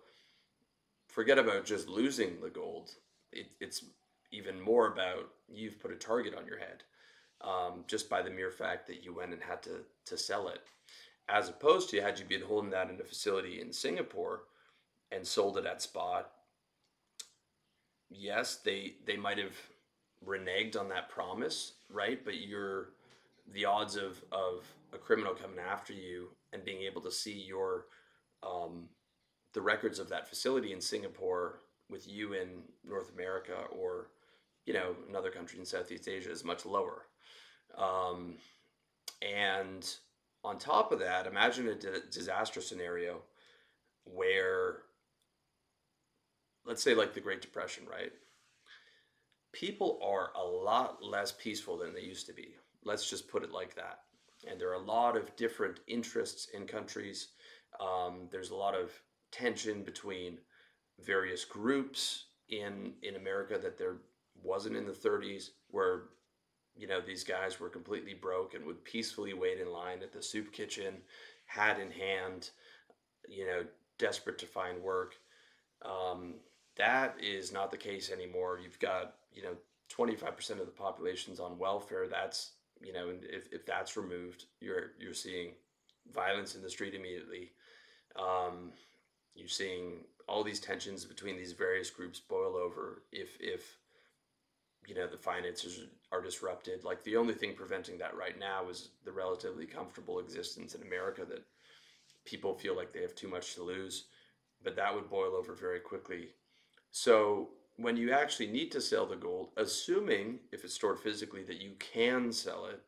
[1.08, 2.90] forget about just losing the gold.
[3.32, 3.84] It, it's
[4.30, 6.82] even more about you've put a target on your head
[7.40, 10.60] um, just by the mere fact that you went and had to, to sell it.
[11.28, 14.44] As opposed to had you been holding that in a facility in Singapore
[15.12, 16.30] and sold it at spot,
[18.10, 19.56] yes, they they might have
[20.26, 22.24] reneged on that promise, right?
[22.24, 22.90] But you're
[23.52, 27.86] the odds of of a criminal coming after you and being able to see your
[28.42, 28.88] um,
[29.52, 31.60] the records of that facility in Singapore
[31.90, 34.10] with you in North America or
[34.66, 37.06] you know another country in Southeast Asia is much lower.
[37.76, 38.34] Um,
[39.22, 39.88] and
[40.44, 41.74] on top of that, imagine a
[42.10, 43.22] disaster scenario
[44.04, 44.82] where
[46.68, 48.12] let's say like the Great Depression, right?
[49.52, 52.54] People are a lot less peaceful than they used to be.
[52.84, 54.00] Let's just put it like that.
[54.48, 57.28] And there are a lot of different interests in countries.
[57.80, 58.92] Um, there's a lot of
[59.32, 60.38] tension between
[61.00, 63.96] various groups in in America that there
[64.42, 66.02] wasn't in the 30s, where
[66.78, 70.22] you know these guys were completely broke and would peacefully wait in line at the
[70.22, 70.94] soup kitchen,
[71.46, 72.50] hat in hand,
[73.28, 73.64] you know,
[73.98, 75.16] desperate to find work.
[75.84, 76.34] Um,
[76.76, 78.60] that is not the case anymore.
[78.62, 79.56] You've got, you know,
[79.92, 82.06] 25% of the population's on welfare.
[82.08, 85.52] That's, you know, if, if that's removed, you're, you're seeing
[86.14, 87.50] violence in the street immediately.
[88.16, 88.72] Um,
[89.34, 93.78] you're seeing all these tensions between these various groups boil over if, if,
[94.86, 95.80] you know, the finances
[96.12, 96.84] are disrupted.
[96.84, 101.24] Like the only thing preventing that right now is the relatively comfortable existence in America
[101.28, 101.44] that
[102.24, 104.06] people feel like they have too much to lose.
[104.62, 106.30] But that would boil over very quickly
[106.90, 111.60] so when you actually need to sell the gold, assuming if it's stored physically that
[111.60, 112.82] you can sell it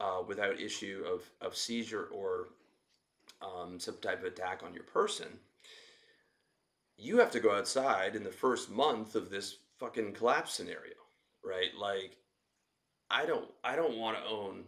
[0.00, 2.48] uh, without issue of, of seizure or
[3.40, 5.28] um, some type of attack on your person,
[6.96, 10.96] you have to go outside in the first month of this fucking collapse scenario,
[11.44, 11.70] right?
[11.78, 12.16] Like,
[13.10, 14.64] I don't, I don't want to own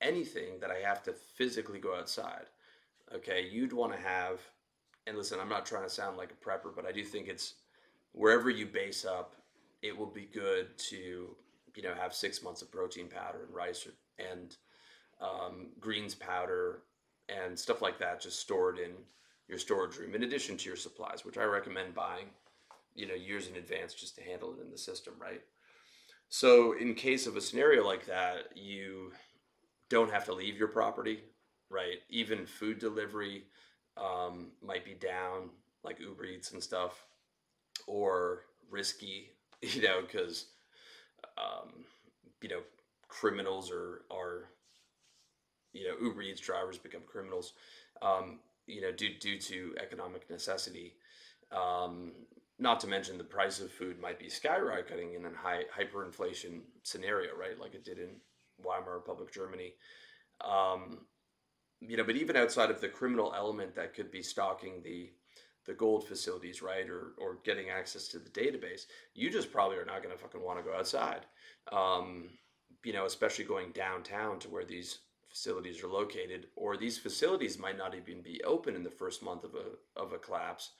[0.00, 2.46] anything that I have to physically go outside.
[3.14, 4.40] Okay, you'd want to have,
[5.06, 7.54] and listen, I'm not trying to sound like a prepper, but I do think it's
[8.12, 9.34] wherever you base up,
[9.82, 11.34] it will be good to
[11.74, 14.56] you know have six months of protein powder and rice or, and
[15.20, 16.82] um, greens powder
[17.28, 18.90] and stuff like that just stored in
[19.48, 22.26] your storage room in addition to your supplies which i recommend buying
[22.94, 25.42] you know years in advance just to handle it in the system right
[26.30, 29.12] so in case of a scenario like that you
[29.90, 31.20] don't have to leave your property
[31.70, 33.44] right even food delivery
[33.98, 35.50] um, might be down
[35.84, 37.04] like uber eats and stuff
[37.88, 39.30] or risky,
[39.62, 40.46] you know, because
[41.38, 41.84] um,
[42.42, 42.60] you know
[43.08, 44.46] criminals are are
[45.72, 47.52] you know Uber Eats drivers become criminals,
[48.02, 50.94] um, you know, due due to economic necessity.
[51.52, 52.12] Um,
[52.60, 57.34] not to mention the price of food might be skyrocketing in a high hyperinflation scenario,
[57.34, 57.58] right?
[57.58, 58.16] Like it did in
[58.62, 59.74] Weimar Republic, Germany.
[60.42, 61.06] Um,
[61.80, 65.10] you know, but even outside of the criminal element that could be stalking the
[65.66, 68.82] the gold facilities, right, or or getting access to the database,
[69.14, 71.26] you just probably are not going to fucking want to go outside.
[71.72, 72.28] Um,
[72.84, 77.78] you know, especially going downtown to where these facilities are located, or these facilities might
[77.78, 80.72] not even be open in the first month of a of a collapse,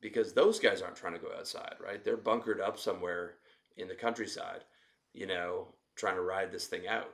[0.00, 2.04] because those guys aren't trying to go outside, right?
[2.04, 3.34] They're bunkered up somewhere
[3.76, 4.64] in the countryside,
[5.12, 7.10] you know, trying to ride this thing out.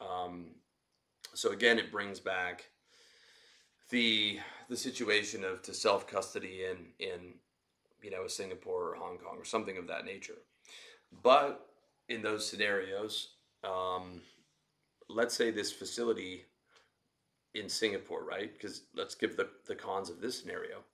[0.00, 0.46] Um,
[1.34, 2.70] so again, it brings back
[3.90, 7.34] the the situation of to self custody in in
[8.02, 10.38] you know Singapore or Hong Kong or something of that nature.
[11.22, 11.66] But
[12.08, 13.30] in those scenarios,
[13.64, 14.20] um,
[15.08, 16.44] let's say this facility
[17.54, 18.52] in Singapore, right?
[18.52, 20.84] Because let's give the, the cons of this scenario.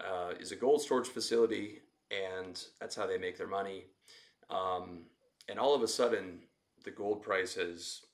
[0.00, 3.84] Uh, is a gold storage facility, and that's how they make their money.
[4.48, 5.04] Um,
[5.48, 6.40] and all of a sudden,
[6.84, 8.06] the gold price is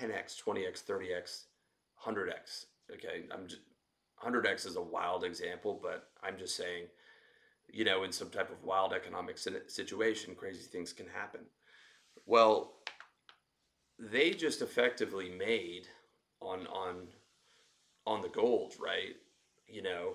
[0.00, 1.44] 10x, 20x, 30x,
[2.06, 3.62] 100x okay, I'm just
[4.22, 6.84] 100x is a wild example, but I'm just saying,
[7.68, 11.40] you know, in some type of wild economic situation, crazy things can happen.
[12.26, 12.74] Well,
[13.98, 15.88] they just effectively made
[16.40, 17.08] on on
[18.06, 19.16] on the gold, right?
[19.66, 20.14] you know,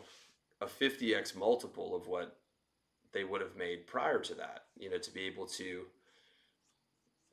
[0.61, 2.37] a 50x multiple of what
[3.11, 5.85] they would have made prior to that, you know, to be able to,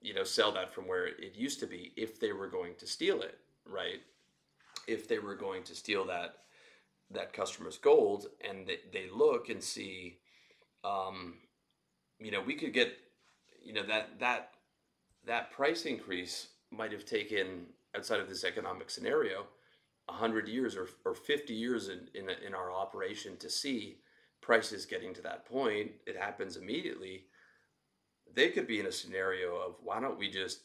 [0.01, 2.87] you know, sell that from where it used to be if they were going to
[2.87, 4.01] steal it, right?
[4.87, 6.37] If they were going to steal that
[7.13, 10.19] that customer's gold and they, they look and see
[10.87, 11.35] um,
[12.19, 12.97] you know, we could get,
[13.63, 14.51] you know, that that
[15.27, 19.47] that price increase might have taken outside of this economic scenario,
[20.09, 23.99] hundred years or, or fifty years in, in in our operation to see
[24.41, 25.91] prices getting to that point.
[26.07, 27.25] It happens immediately.
[28.35, 30.61] They could be in a scenario of why don't we just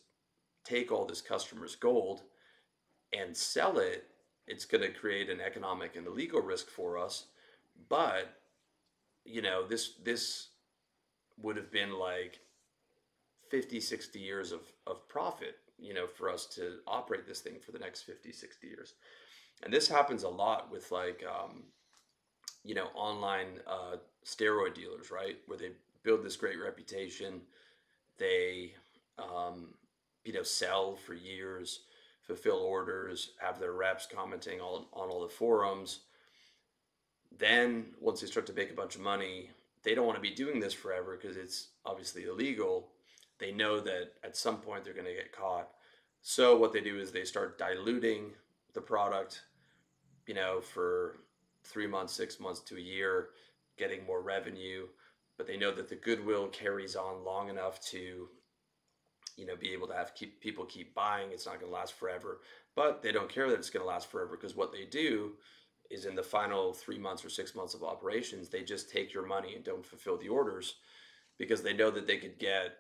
[0.64, 2.22] take all this customer's gold
[3.14, 4.06] and sell it?
[4.48, 7.28] It's going to create an economic and a legal risk for us,
[7.90, 8.42] but
[9.26, 10.50] you know this this
[11.42, 12.40] would have been like
[13.50, 17.72] 50 60 years of, of profit you know for us to operate this thing for
[17.72, 18.94] the next 50 60 years
[19.64, 21.64] and this happens a lot with like um,
[22.64, 25.72] you know online uh, steroid dealers right where they
[26.04, 27.42] build this great reputation
[28.18, 28.74] they
[29.20, 29.74] um,
[30.24, 31.82] you know sell for years
[32.22, 36.02] fulfill orders have their reps commenting on, on all the forums
[37.38, 39.50] then once they start to make a bunch of money
[39.84, 42.90] they don't want to be doing this forever because it's obviously illegal.
[43.40, 45.70] They know that at some point they're going to get caught.
[46.22, 48.32] So what they do is they start diluting
[48.74, 49.44] the product,
[50.28, 51.18] you know, for
[51.64, 53.30] three months, six months to a year,
[53.78, 54.88] getting more revenue.
[55.38, 58.30] But they know that the goodwill carries on long enough to,
[59.38, 61.32] you know, be able to have keep people keep buying.
[61.32, 62.42] It's not going to last forever.
[62.76, 65.34] But they don't care that it's going to last forever because what they do
[65.90, 69.26] is in the final three months or six months of operations, they just take your
[69.26, 70.76] money and don't fulfill the orders
[71.38, 72.78] because they know that they could get,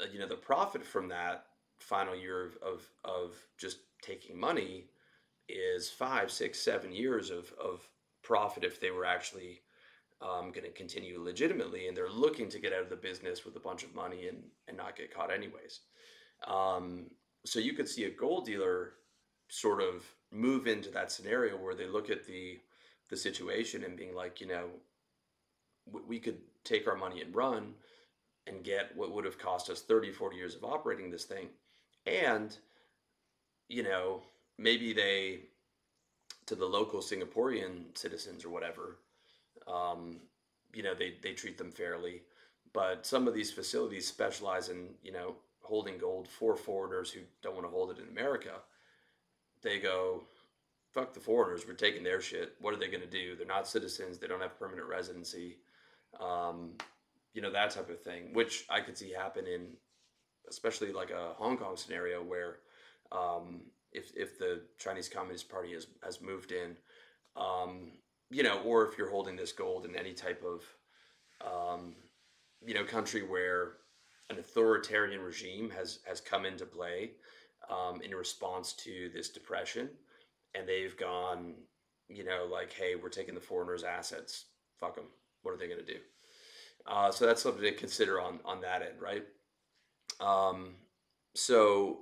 [0.00, 1.46] uh, you know, the profit from that
[1.80, 4.84] final year of, of, of just taking money
[5.48, 7.86] is five, six, seven years of, of
[8.22, 9.60] profit if they were actually
[10.22, 13.56] um, going to continue legitimately and they're looking to get out of the business with
[13.56, 15.80] a bunch of money and, and not get caught anyways.
[16.46, 17.10] Um,
[17.44, 18.92] so you could see a gold dealer
[19.48, 22.58] sort of move into that scenario where they look at the
[23.10, 24.68] the situation and being like, you know,
[26.08, 27.74] we could take our money and run
[28.46, 31.48] and get what would have cost us 30, 40 years of operating this thing.
[32.06, 32.56] And,
[33.68, 34.22] you know,
[34.58, 35.40] maybe they,
[36.46, 38.98] to the local Singaporean citizens or whatever,
[39.66, 40.20] um,
[40.74, 42.22] you know, they, they treat them fairly.
[42.72, 47.54] But some of these facilities specialize in, you know, holding gold for foreigners who don't
[47.54, 48.50] want to hold it in America
[49.64, 50.22] they go,
[50.92, 52.54] fuck the foreigners, we're taking their shit.
[52.60, 53.34] What are they going to do?
[53.34, 55.56] They're not citizens, they don't have permanent residency.
[56.20, 56.72] Um,
[57.32, 59.70] you know, that type of thing, which I could see happen in
[60.48, 62.58] especially like a Hong Kong scenario where
[63.12, 66.76] um, if, if the Chinese Communist Party has, has moved in,
[67.36, 67.92] um,
[68.30, 70.64] you know, or if you're holding this gold in any type of,
[71.46, 71.94] um,
[72.64, 73.74] you know, country where
[74.30, 77.12] an authoritarian regime has, has come into play
[77.70, 79.88] um, in response to this depression,
[80.54, 81.54] and they've gone,
[82.08, 84.46] you know, like, hey, we're taking the foreigners' assets.
[84.80, 85.06] Fuck them.
[85.42, 85.98] What are they going to do?
[86.86, 89.24] Uh, so that's something to consider on on that end, right?
[90.20, 90.74] Um,
[91.34, 92.00] so,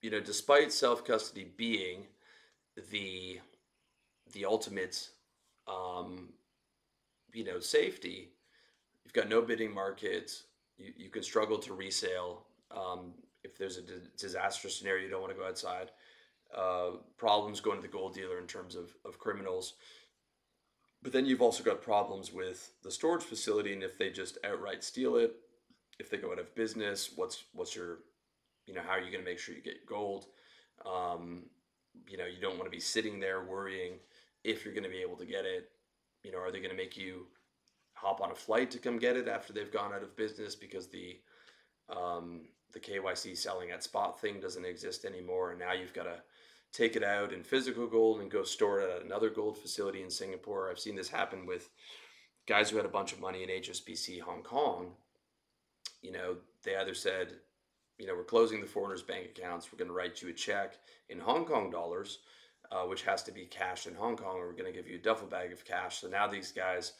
[0.00, 2.06] you know, despite self custody being
[2.90, 3.40] the
[4.32, 5.08] the ultimate,
[5.68, 6.30] um,
[7.32, 8.30] you know, safety,
[9.04, 10.44] you've got no bidding markets.
[10.78, 12.46] You, you can struggle to resale.
[12.70, 13.12] Um,
[13.44, 13.82] if there's a
[14.16, 15.90] disaster scenario, you don't want to go outside.
[16.56, 19.74] Uh, problems going to the gold dealer in terms of, of criminals.
[21.02, 24.84] But then you've also got problems with the storage facility, and if they just outright
[24.84, 25.34] steal it,
[26.02, 28.00] if they go out of business, what's what's your,
[28.66, 30.26] you know, how are you going to make sure you get gold?
[30.84, 31.44] Um,
[32.08, 33.94] you know, you don't want to be sitting there worrying
[34.42, 35.70] if you're going to be able to get it.
[36.24, 37.26] You know, are they going to make you
[37.94, 40.88] hop on a flight to come get it after they've gone out of business because
[40.88, 41.20] the
[41.88, 46.16] um, the KYC selling at spot thing doesn't exist anymore, and now you've got to
[46.72, 50.10] take it out in physical gold and go store it at another gold facility in
[50.10, 50.70] Singapore.
[50.70, 51.68] I've seen this happen with
[52.46, 54.92] guys who had a bunch of money in HSBC Hong Kong.
[56.02, 57.34] You know, they either said,
[57.98, 59.72] you know, we're closing the foreigners' bank accounts.
[59.72, 60.74] We're going to write you a check
[61.08, 62.18] in Hong Kong dollars,
[62.70, 64.96] uh, which has to be cashed in Hong Kong, or we're going to give you
[64.96, 66.00] a duffel bag of cash.
[66.00, 66.94] So now these guys,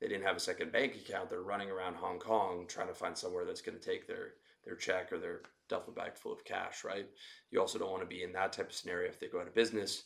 [0.00, 1.30] they didn't have a second bank account.
[1.30, 4.34] They're running around Hong Kong trying to find somewhere that's going to take their
[4.64, 7.06] their check or their duffel bag full of cash, right?
[7.50, 9.46] You also don't want to be in that type of scenario if they go out
[9.46, 10.04] of business.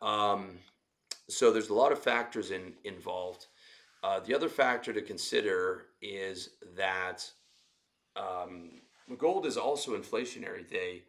[0.00, 0.58] Um,
[1.28, 3.46] so there's a lot of factors in, involved.
[4.02, 7.30] Uh, the other factor to consider is that
[8.20, 8.80] um,
[9.18, 10.68] gold is also inflationary.
[10.68, 11.02] They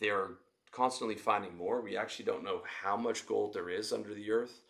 [0.00, 0.30] they're
[0.72, 1.80] constantly finding more.
[1.80, 4.60] We actually don't know how much gold there is under the earth.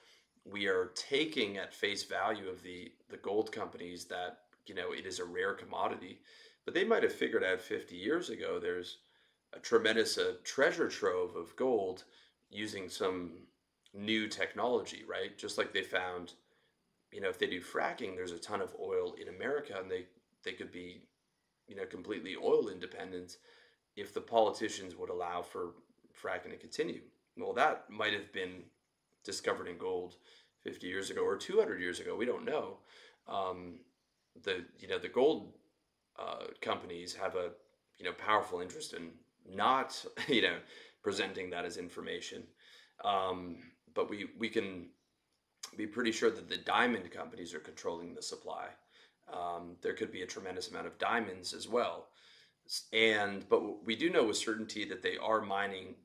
[0.44, 5.06] We are taking at face value of the the gold companies that you know it
[5.06, 6.20] is a rare commodity,
[6.64, 8.98] but they might have figured out 50 years ago there's
[9.52, 12.04] a tremendous uh, treasure trove of gold
[12.50, 13.32] using some
[13.94, 15.36] new technology, right?
[15.36, 16.32] Just like they found,
[17.12, 20.06] you know, if they do fracking, there's a ton of oil in America, and they
[20.44, 21.02] they could be,
[21.68, 23.38] you know, completely oil independent
[23.96, 25.72] if the politicians would allow for
[26.20, 27.00] fracking to continue.
[27.36, 28.62] Well, that might have been
[29.24, 30.16] discovered in gold
[30.62, 32.16] 50 years ago or 200 years ago.
[32.16, 32.78] We don't know.
[33.28, 33.80] Um,
[34.42, 35.52] the you know the gold
[36.18, 37.50] uh, companies have a
[37.98, 39.10] you know powerful interest in
[39.48, 40.56] not you know
[41.02, 42.42] presenting that as information.
[43.04, 43.58] Um,
[43.94, 44.88] but we we can
[45.76, 48.68] be pretty sure that the diamond companies are controlling the supply.
[49.32, 52.08] Um, there could be a tremendous amount of diamonds as well,
[52.92, 55.96] and but we do know with certainty that they are mining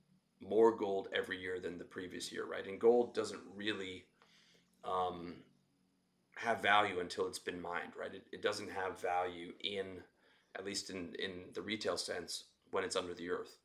[0.42, 2.66] more gold every year than the previous year, right?
[2.68, 4.06] And gold doesn't really
[4.84, 5.36] um,
[6.36, 8.14] have value until it's been mined, right?
[8.14, 10.02] It, it doesn't have value in,
[10.58, 13.58] at least in, in the retail sense, when it's under the earth.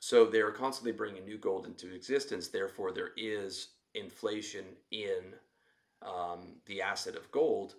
[0.00, 2.48] So they are constantly bringing new gold into existence.
[2.48, 5.34] Therefore, there is inflation in
[6.02, 7.74] um, the asset of gold,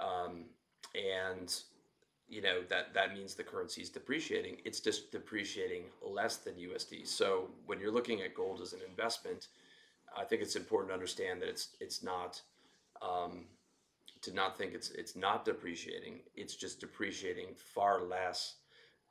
[0.00, 0.46] um,
[0.94, 1.54] and
[2.28, 4.56] you know that that means the currency is depreciating.
[4.64, 7.06] It's just depreciating less than USD.
[7.06, 9.48] So when you're looking at gold as an investment,
[10.16, 12.40] I think it's important to understand that it's it's not
[13.02, 13.44] um,
[14.22, 16.20] to not think it's it's not depreciating.
[16.34, 18.54] It's just depreciating far less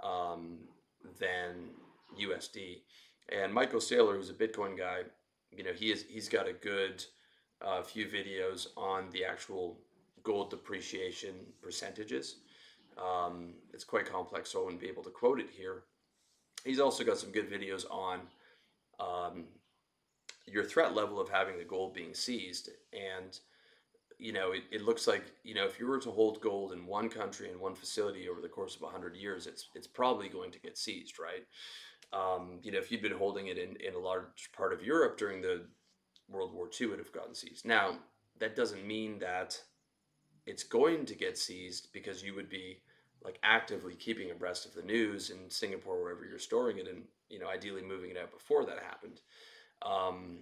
[0.01, 0.57] um,
[1.19, 1.69] than
[2.19, 2.81] USD.
[3.29, 5.01] And Michael Saylor, who's a Bitcoin guy,
[5.51, 7.05] you know, he is he's got a good
[7.61, 9.77] uh, few videos on the actual
[10.24, 12.38] gold depreciation percentages.
[12.97, 15.84] Um, it's quite complex, so I wouldn't be able to quote it here.
[16.63, 18.21] He's also got some good videos on
[18.99, 19.45] um,
[20.45, 22.69] your threat level of having the gold being seized.
[22.93, 23.38] And,
[24.17, 26.86] you know, it, it looks like, you know, if you were to hold gold in
[26.86, 30.51] one country in one facility over the course of 100 years, it's, it's probably going
[30.51, 31.45] to get seized, right?
[32.13, 35.17] Um, you know, if you'd been holding it in, in a large part of Europe
[35.17, 35.65] during the
[36.30, 37.65] World War II, it would have gotten seized.
[37.65, 37.97] Now,
[38.39, 39.59] that doesn't mean that
[40.45, 42.79] it's going to get seized because you would be
[43.23, 47.39] like actively keeping abreast of the news in Singapore, wherever you're storing it, and you
[47.39, 49.21] know, ideally moving it out before that happened.
[49.81, 50.39] Um,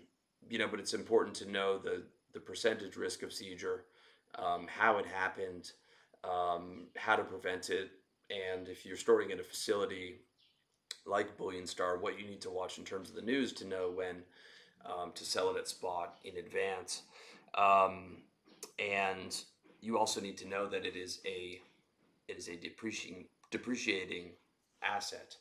[0.49, 3.85] you know, but it's important to know the the percentage risk of seizure,
[4.35, 5.71] um, how it happened,
[6.23, 7.91] um, how to prevent it,
[8.29, 10.15] and if you're storing in a facility
[11.05, 14.17] like BullionStar, what you need to watch in terms of the news to know when
[14.85, 17.03] um, to sell it at spot in advance.
[17.55, 18.17] Um,
[18.79, 19.35] and
[19.81, 21.59] you also need to know that it is a
[22.27, 24.29] it is a depreciating depreciating
[24.83, 25.35] asset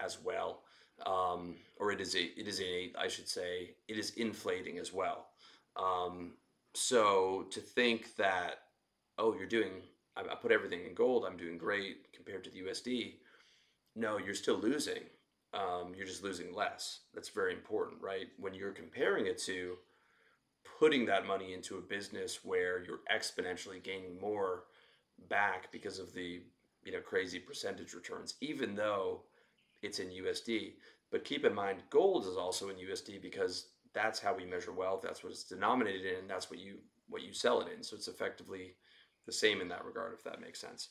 [0.00, 0.62] as well,
[1.06, 4.92] um, or it is a it is a I should say it is inflating as
[4.92, 5.26] well.
[5.76, 6.34] Um,
[6.74, 8.60] so to think that
[9.18, 9.82] oh you're doing
[10.16, 13.14] I, I put everything in gold I'm doing great compared to the USD
[13.96, 15.02] no, you're still losing.
[15.52, 17.00] Um, you're just losing less.
[17.14, 18.26] That's very important, right?
[18.38, 19.76] When you're comparing it to
[20.78, 24.64] putting that money into a business where you're exponentially gaining more
[25.28, 26.42] back because of the
[26.84, 29.22] you know crazy percentage returns, even though
[29.82, 30.74] it's in USD.
[31.10, 35.02] But keep in mind, gold is also in USD because that's how we measure wealth.
[35.02, 37.82] That's what it's denominated in, that's what you what you sell it in.
[37.82, 38.74] So it's effectively
[39.26, 40.88] the same in that regard, if that makes sense.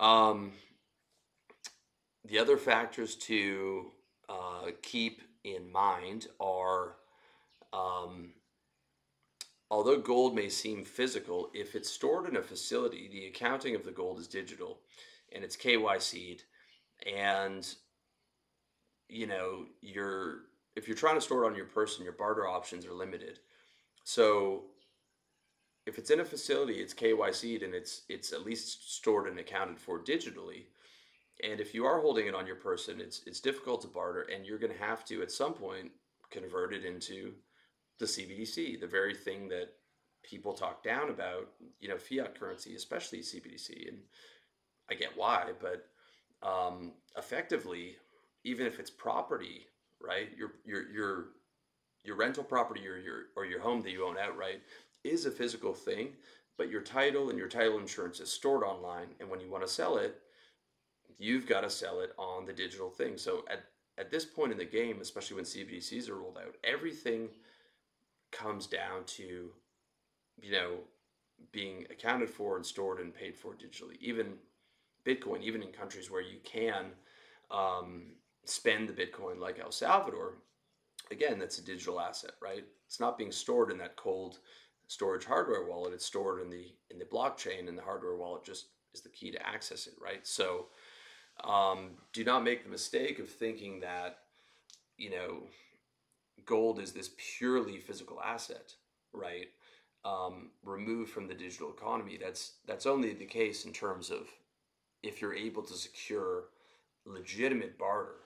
[0.00, 0.52] Um,
[2.24, 3.92] the other factors to
[4.28, 6.96] uh, keep in mind are
[7.72, 8.32] um,
[9.70, 13.90] although gold may seem physical, if it's stored in a facility, the accounting of the
[13.90, 14.80] gold is digital
[15.32, 16.44] and it's KYC'd.
[17.06, 17.66] And,
[19.08, 20.44] you know, you're,
[20.76, 23.40] if you're trying to store it on your person, your barter options are limited.
[24.04, 24.64] So
[25.86, 29.78] if it's in a facility, it's KYC'd and it's, it's at least stored and accounted
[29.78, 30.64] for digitally
[31.42, 34.46] and if you are holding it on your person, it's it's difficult to barter, and
[34.46, 35.90] you're going to have to at some point
[36.30, 37.34] convert it into
[37.98, 39.70] the CBDC, the very thing that
[40.22, 41.48] people talk down about,
[41.80, 43.98] you know, fiat currency, especially CBDC, and
[44.90, 45.86] I get why, but
[46.46, 47.96] um, effectively,
[48.44, 49.66] even if it's property,
[50.00, 51.24] right, your your your
[52.04, 54.60] your rental property or your or your home that you own outright
[55.02, 56.12] is a physical thing,
[56.56, 59.72] but your title and your title insurance is stored online, and when you want to
[59.72, 60.20] sell it,
[61.18, 63.16] you've got to sell it on the digital thing.
[63.16, 63.64] So at,
[63.98, 67.28] at this point in the game, especially when CBDCs are rolled out, everything
[68.32, 69.50] comes down to,
[70.40, 70.78] you know,
[71.52, 73.96] being accounted for and stored and paid for digitally.
[74.00, 74.34] Even
[75.04, 76.86] Bitcoin, even in countries where you can,
[77.50, 78.12] um,
[78.44, 80.38] spend the Bitcoin like El Salvador,
[81.10, 82.64] again, that's a digital asset, right?
[82.86, 84.38] It's not being stored in that cold
[84.88, 85.92] storage hardware wallet.
[85.92, 89.30] It's stored in the in the blockchain, and the hardware wallet just is the key
[89.32, 90.26] to access it, right?
[90.26, 90.66] So,
[91.44, 94.18] um, do not make the mistake of thinking that
[94.96, 95.44] you know
[96.46, 98.72] gold is this purely physical asset,
[99.12, 99.48] right?
[100.04, 102.18] Um, removed from the digital economy.
[102.20, 104.28] That's that's only the case in terms of
[105.02, 106.44] if you're able to secure
[107.04, 108.16] legitimate barter.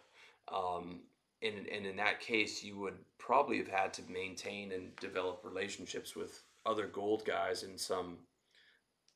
[0.52, 1.00] Um,
[1.42, 6.14] and, and in that case, you would probably have had to maintain and develop relationships
[6.14, 8.18] with other gold guys in some,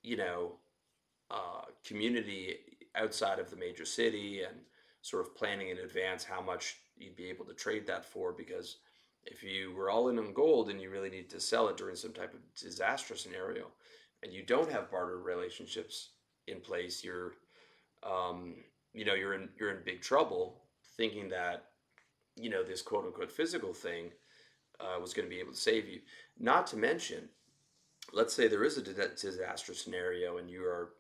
[0.02, 0.52] you know,
[1.30, 2.56] uh, community
[2.94, 4.56] outside of the major city and
[5.02, 8.76] sort of planning in advance how much you'd be able to trade that for because
[9.26, 11.96] if you were all in on gold and you really need to sell it during
[11.96, 13.66] some type of disaster scenario
[14.22, 16.10] and you don't have barter relationships
[16.46, 17.32] in place you're
[18.02, 18.54] um,
[18.92, 20.62] you know you're in you're in big trouble
[20.96, 21.66] thinking that
[22.36, 24.10] you know this quote unquote physical thing
[24.80, 26.00] uh, was going to be able to save you.
[26.38, 27.28] Not to mention
[28.12, 30.90] let's say there is a disaster scenario and you are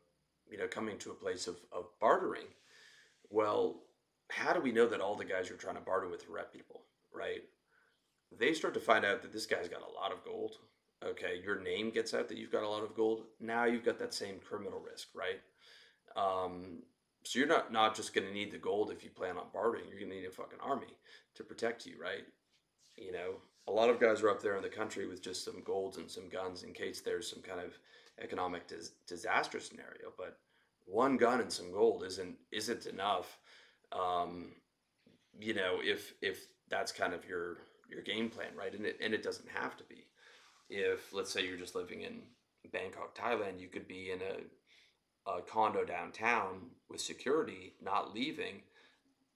[0.50, 2.46] you know coming to a place of, of bartering
[3.30, 3.82] well
[4.30, 6.82] how do we know that all the guys you're trying to barter with are reputable
[7.12, 7.42] right
[8.38, 10.56] they start to find out that this guy's got a lot of gold
[11.04, 11.40] okay?
[11.42, 13.24] Your name gets out that you've got a lot of gold.
[13.40, 15.40] Now you've got that same criminal risk right?
[16.16, 16.82] Um,
[17.24, 19.84] so you're not not just going to need the gold if you plan on bartering
[19.88, 20.96] you're going to need a fucking army
[21.34, 22.24] to protect you right?
[22.96, 23.34] You know
[23.66, 26.10] a lot of guys are up there in the country with just some golds and
[26.10, 27.72] some guns in case there's some kind of
[28.22, 30.38] economic dis- disaster scenario but
[30.84, 33.38] one gun and some gold isn't isn't enough.
[33.92, 34.52] Um,
[35.38, 37.58] you know if if that's kind of your
[37.94, 38.74] your game plan right?
[38.74, 40.06] And it, and it doesn't have to be.
[40.68, 42.22] If let's say you're just living in
[42.72, 48.62] bangkok thailand you could be in a, a condo downtown with security not leaving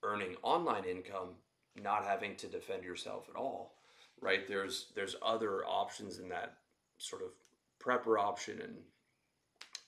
[0.02, 1.34] earning online income
[1.80, 3.74] not having to defend yourself at all
[4.20, 4.46] right?
[4.46, 6.54] There's there's other options in that
[6.98, 7.28] sort of
[7.82, 8.74] prepper option and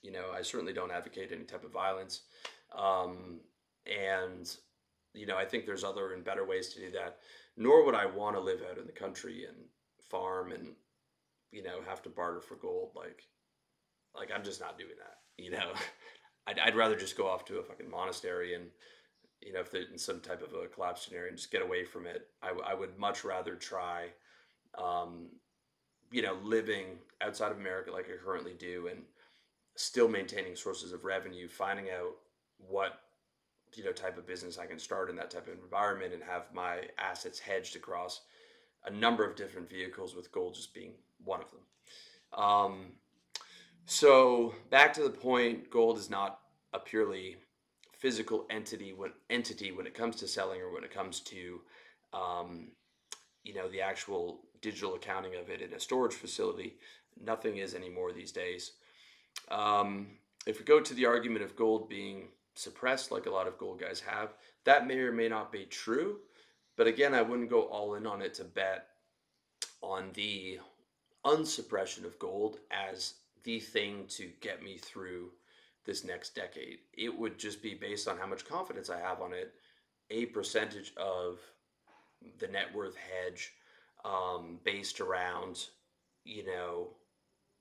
[0.01, 2.21] you know i certainly don't advocate any type of violence.
[2.77, 3.41] Um,
[3.85, 4.49] and
[5.13, 7.17] you know i think there's other and better ways to do that
[7.57, 9.57] nor would i want to live out in the country and
[10.09, 10.69] farm and
[11.51, 13.23] you know have to barter for gold like
[14.15, 15.73] like i'm just not doing that you know?
[16.47, 18.65] I'd, I'd rather just go off to a fucking monastery and
[19.41, 21.83] you know if they're in some type of a collapse scenario and just get away
[21.83, 22.27] from it.
[22.41, 24.07] I, I would much rather try
[24.77, 25.29] um,
[26.11, 29.01] you know, living outside of America like I currently do, and
[29.75, 32.15] still maintaining sources of revenue, finding out
[32.57, 32.99] what
[33.73, 36.53] you know type of business I can start in that type of environment, and have
[36.53, 38.21] my assets hedged across
[38.85, 40.93] a number of different vehicles, with gold just being
[41.23, 42.43] one of them.
[42.43, 42.85] Um,
[43.85, 46.39] so back to the point, gold is not
[46.73, 47.37] a purely
[47.97, 51.61] physical entity when entity when it comes to selling or when it comes to
[52.13, 52.69] um,
[53.43, 56.75] you know the actual digital accounting of it in a storage facility.
[57.21, 58.71] Nothing is anymore these days.
[59.49, 60.07] Um,
[60.45, 63.79] if we go to the argument of gold being suppressed, like a lot of gold
[63.79, 64.33] guys have,
[64.65, 66.17] that may or may not be true.
[66.77, 68.87] But again, I wouldn't go all in on it to bet
[69.81, 70.59] on the
[71.25, 75.31] unsuppression of gold as the thing to get me through
[75.85, 76.79] this next decade.
[76.93, 79.53] It would just be based on how much confidence I have on it,
[80.09, 81.39] a percentage of
[82.39, 83.53] the net worth hedge
[84.05, 85.67] um, based around,
[86.23, 86.89] you know,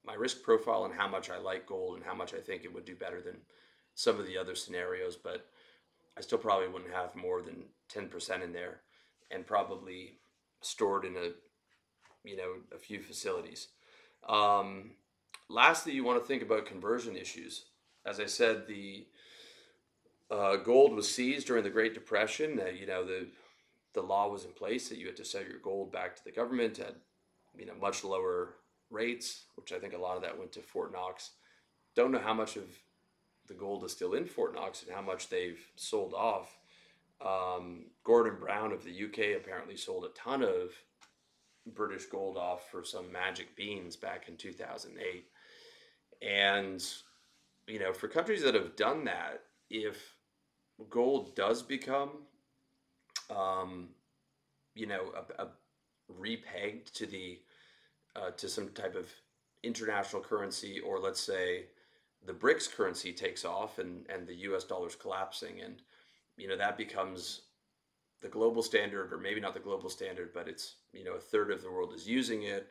[0.04, 2.72] my risk profile and how much I like gold and how much I think it
[2.72, 3.36] would do better than
[3.94, 5.16] some of the other scenarios.
[5.16, 5.46] But
[6.16, 7.64] I still probably wouldn't have more than
[7.94, 8.80] 10% in there
[9.30, 10.18] and probably
[10.60, 11.30] stored in a,
[12.24, 13.68] you know, a few facilities.
[14.28, 14.92] Um,
[15.48, 17.64] lastly, you want to think about conversion issues.
[18.04, 19.06] As I said, the
[20.30, 22.60] uh, gold was seized during the Great Depression.
[22.60, 23.28] Uh, you know, the
[23.92, 26.30] the law was in place that you had to sell your gold back to the
[26.30, 26.94] government at
[27.58, 28.54] you know much lower
[28.90, 31.30] rates, which I think a lot of that went to Fort Knox.
[31.96, 32.64] Don't know how much of
[33.50, 36.56] the gold is still in Fort Knox and how much they've sold off.
[37.20, 40.72] Um, Gordon Brown of the UK apparently sold a ton of
[41.74, 45.24] British gold off for some magic beans back in 2008.
[46.22, 46.82] And,
[47.66, 50.14] you know, for countries that have done that, if
[50.88, 52.10] gold does become
[53.30, 53.88] um,
[54.74, 55.48] you know, a, a
[56.12, 57.38] repegged to the
[58.16, 59.08] uh, to some type of
[59.62, 61.66] international currency, or let's say
[62.26, 64.64] the BRICS currency takes off and and the U.S.
[64.64, 65.82] dollar's collapsing, and
[66.36, 67.42] you know that becomes
[68.22, 71.50] the global standard, or maybe not the global standard, but it's you know a third
[71.50, 72.68] of the world is using it.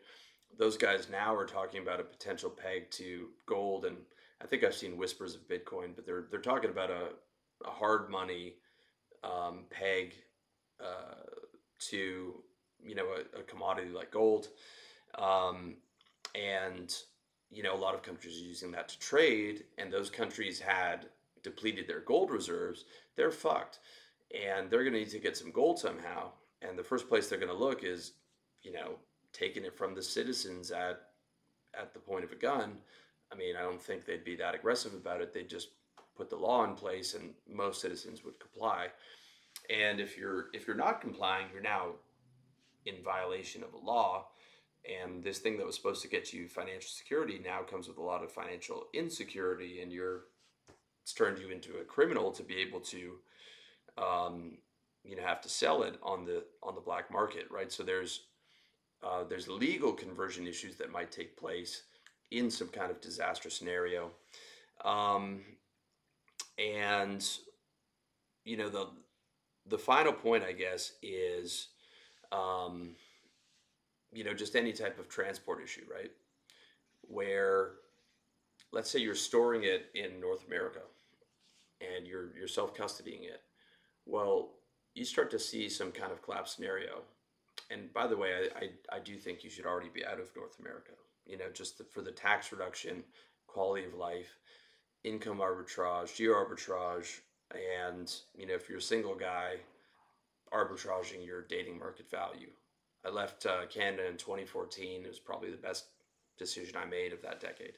[0.58, 3.98] Those guys now are talking about a potential peg to gold, and
[4.42, 7.10] I think I've seen whispers of Bitcoin, but they're they're talking about a,
[7.66, 8.56] a hard money
[9.24, 10.14] um, peg
[10.80, 11.26] uh,
[11.90, 12.36] to
[12.84, 14.50] you know a, a commodity like gold,
[15.18, 15.76] um,
[16.36, 16.94] and
[17.52, 21.08] you know a lot of countries are using that to trade, and those countries had
[21.44, 22.86] depleted their gold reserves.
[23.16, 23.80] They're fucked,
[24.34, 26.32] and they're going to need to get some gold somehow.
[26.62, 28.14] And the first place they're going to look is,
[28.62, 28.96] you know,
[29.34, 31.02] taking it from the citizens at
[31.80, 32.78] at the point of a gun.
[33.32, 35.34] I mean, I don't think they'd be that aggressive about it.
[35.34, 35.70] They'd just
[36.16, 38.88] put the law in place, and most citizens would comply.
[39.70, 41.94] And if you're if you're not complying, you're now
[42.86, 44.28] in violation of a law.
[44.86, 48.04] And this thing that was supposed to get you financial security now comes with a
[48.04, 50.22] lot of financial insecurity, and you're
[51.04, 53.16] it's turned you into a criminal to be able to,
[53.98, 54.58] um,
[55.04, 57.72] you know, have to sell it on the on the black market, right?
[57.72, 58.22] So there's
[59.04, 61.84] uh, there's legal conversion issues that might take place
[62.32, 64.12] in some kind of disaster scenario.
[64.86, 65.42] Um,
[66.58, 67.28] and
[68.46, 68.88] you know the
[69.68, 71.68] the final point, I guess, is
[72.32, 72.96] um,
[74.12, 76.12] you know just any type of transport issue, right?
[77.02, 77.72] Where
[78.72, 80.82] let's say you're storing it in North America
[81.82, 83.42] and you're you're self custodying it.
[84.06, 84.52] Well,
[84.96, 87.02] you start to see some kind of collapse scenario.
[87.72, 90.36] And by the way, I, I, I do think you should already be out of
[90.36, 90.94] North America.
[91.28, 93.04] You know, just the, for the tax reduction,
[93.46, 94.40] quality of life,
[95.04, 97.20] income arbitrage, geo arbitrage,
[97.86, 99.56] and you know if you're a single guy
[100.52, 102.50] arbitraging your dating market value
[103.06, 105.86] i left uh, canada in 2014 it was probably the best
[106.38, 107.74] decision i made of that decade.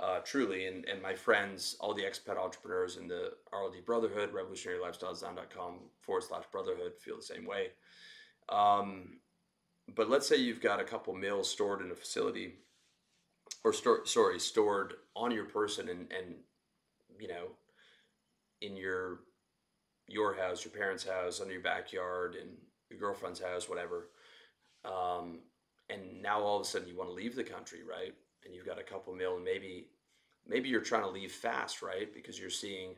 [0.00, 5.74] Uh, truly and, and my friends all the expat entrepreneurs in the rld brotherhood revolutionarylifestylesdesign.com
[6.02, 7.70] forward slash brotherhood feel the same way.
[8.48, 9.18] Um,
[9.96, 12.54] but let's say you've got a couple meals stored in a facility
[13.64, 16.36] or store, sorry stored on your person and and
[17.18, 17.48] you know
[18.60, 19.20] in your
[20.06, 22.50] your house, your parents' house, under your backyard, and
[22.88, 24.08] your girlfriend's house, whatever.
[24.84, 25.40] Um,
[25.90, 28.14] and now all of a sudden you want to leave the country, right?
[28.44, 29.88] And you've got a couple mil, and maybe
[30.46, 32.12] maybe you're trying to leave fast, right?
[32.12, 32.94] Because you're seeing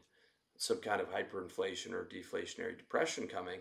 [0.57, 3.61] some kind of hyperinflation or deflationary depression coming.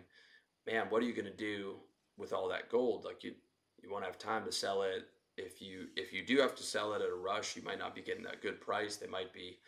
[0.68, 1.76] Man, what are you going to do
[2.18, 3.06] with all that gold?
[3.06, 3.34] Like you,
[3.82, 5.08] you won't have time to sell it.
[5.38, 7.96] If you if you do have to sell it at a rush, you might not
[7.96, 8.98] be getting that good price.
[8.98, 9.60] They might be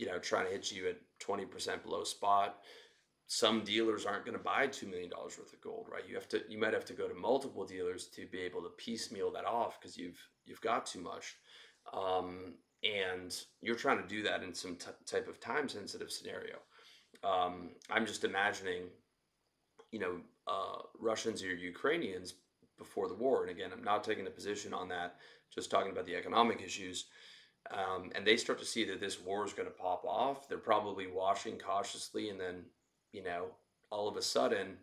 [0.00, 2.60] you know, trying to hit you at 20% below spot.
[3.32, 6.02] Some dealers aren't going to buy $2 million worth of gold, right?
[6.08, 8.70] You have to, you might have to go to multiple dealers to be able to
[8.70, 11.36] piecemeal that off because you've, you've got too much.
[11.94, 16.56] Um, and you're trying to do that in some t- type of time sensitive scenario.
[17.22, 18.88] Um, I'm just imagining,
[19.92, 20.16] you know,
[20.48, 22.34] uh, Russians or Ukrainians
[22.78, 23.42] before the war.
[23.42, 25.18] And again, I'm not taking a position on that,
[25.54, 27.04] just talking about the economic issues
[27.70, 30.58] um, and they start to see that this war is going to pop off, they're
[30.58, 32.64] probably watching cautiously, and then
[33.12, 33.46] you know
[33.90, 34.76] all of a sudden,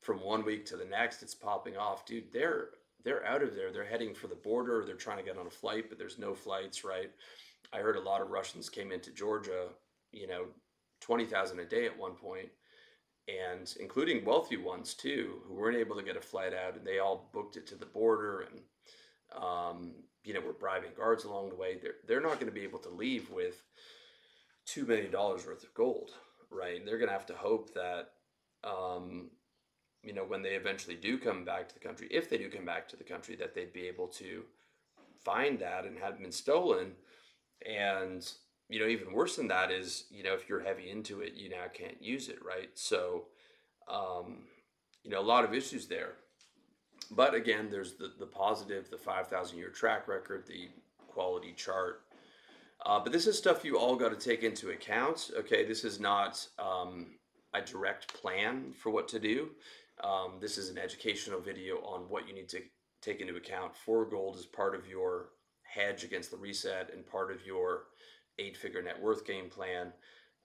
[0.00, 2.32] from one week to the next, it's popping off, dude.
[2.32, 2.70] They're
[3.04, 3.72] they're out of there.
[3.72, 4.84] They're heading for the border.
[4.84, 7.10] They're trying to get on a flight, but there's no flights, right?
[7.72, 9.68] I heard a lot of Russians came into Georgia,
[10.12, 10.46] you know,
[11.00, 12.48] twenty thousand a day at one point,
[13.28, 16.98] and including wealthy ones too, who weren't able to get a flight out, and they
[16.98, 18.60] all booked it to the border and
[19.36, 19.92] um,
[20.24, 21.78] you know, we're bribing guards along the way.
[21.80, 23.62] They're they're not going to be able to leave with
[24.66, 26.12] two million dollars worth of gold,
[26.50, 26.84] right?
[26.84, 28.10] They're going to have to hope that,
[28.64, 29.30] um,
[30.02, 32.64] you know, when they eventually do come back to the country, if they do come
[32.64, 34.44] back to the country, that they'd be able to
[35.24, 36.92] find that and have been stolen.
[37.66, 38.28] And
[38.68, 41.48] you know, even worse than that is, you know, if you're heavy into it, you
[41.48, 42.68] now can't use it, right?
[42.74, 43.24] So,
[43.88, 44.44] um,
[45.04, 46.14] you know, a lot of issues there.
[47.10, 50.68] But again, there's the, the positive, the 5,000 year track record, the
[51.08, 52.02] quality chart.
[52.86, 55.30] Uh, but this is stuff you all got to take into account.
[55.36, 57.06] Okay, this is not um,
[57.54, 59.50] a direct plan for what to do.
[60.02, 62.62] Um, this is an educational video on what you need to
[63.02, 65.30] take into account for gold as part of your
[65.62, 67.84] hedge against the reset and part of your
[68.38, 69.92] eight figure net worth game plan.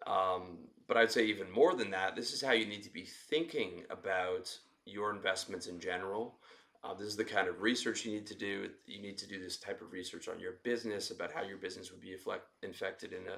[0.07, 0.57] Um,
[0.87, 3.83] but I'd say even more than that, this is how you need to be thinking
[3.89, 6.35] about your investments in general.
[6.83, 8.69] Uh, this is the kind of research you need to do.
[8.85, 11.91] You need to do this type of research on your business about how your business
[11.91, 12.15] would be
[12.61, 13.37] infected in a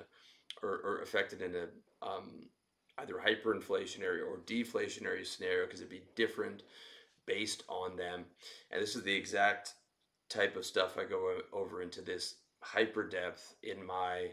[0.64, 2.48] or, or affected in a um,
[3.00, 6.64] either hyperinflationary or deflationary scenario because it'd be different
[7.26, 8.26] based on them.
[8.72, 9.74] And this is the exact
[10.30, 14.30] type of stuff I go over into this hyper depth in my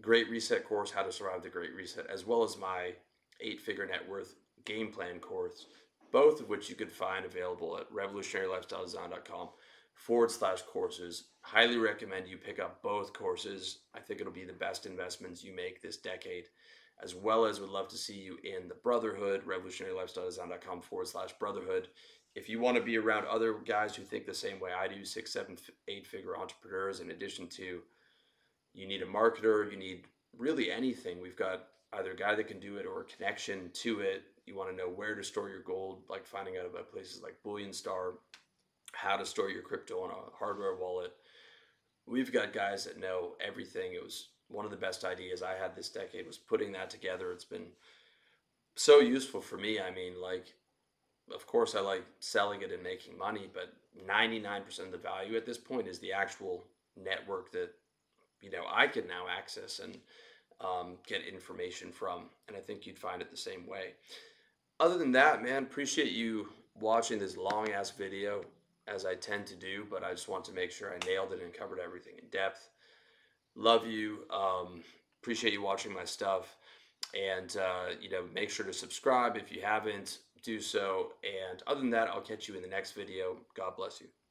[0.00, 2.92] Great Reset course, How to Survive the Great Reset, as well as my
[3.40, 4.34] eight figure net worth
[4.64, 5.66] game plan course
[6.12, 9.48] both of which you can find available at revolutionarylifestyledesign.com
[9.94, 11.24] forward slash courses.
[11.42, 13.78] Highly recommend you pick up both courses.
[13.94, 16.46] I think it'll be the best investments you make this decade.
[17.02, 21.88] as well as would love to see you in the Brotherhood, revolutionarylifestyledesign.com forward slash brotherhood.
[22.34, 25.04] If you want to be around other guys who think the same way I do,
[25.04, 25.56] six, seven,
[25.88, 27.82] eight figure entrepreneurs, in addition to
[28.72, 30.04] you need a marketer, you need
[30.36, 31.20] really anything.
[31.20, 34.22] We've got either a guy that can do it or a connection to it.
[34.46, 37.36] You want to know where to store your gold, like finding out about places like
[37.44, 38.14] BullionStar,
[38.92, 41.12] how to store your crypto on a hardware wallet.
[42.06, 43.92] We've got guys that know everything.
[43.94, 47.30] It was one of the best ideas I had this decade was putting that together.
[47.30, 47.68] It's been
[48.74, 49.78] so useful for me.
[49.80, 50.54] I mean, like,
[51.32, 53.72] of course, I like selling it and making money, but
[54.08, 56.64] 99% of the value at this point is the actual
[57.02, 57.70] network that
[58.40, 59.96] you know I can now access and
[60.62, 62.24] um, get information from.
[62.48, 63.94] And I think you'd find it the same way.
[64.80, 66.48] Other than that, man, appreciate you
[66.80, 68.44] watching this long ass video
[68.88, 71.42] as I tend to do, but I just want to make sure I nailed it
[71.42, 72.68] and covered everything in depth.
[73.54, 74.20] Love you.
[74.30, 74.82] Um,
[75.22, 76.56] appreciate you watching my stuff.
[77.14, 81.12] And, uh, you know, make sure to subscribe if you haven't, do so.
[81.22, 83.36] And other than that, I'll catch you in the next video.
[83.54, 84.21] God bless you.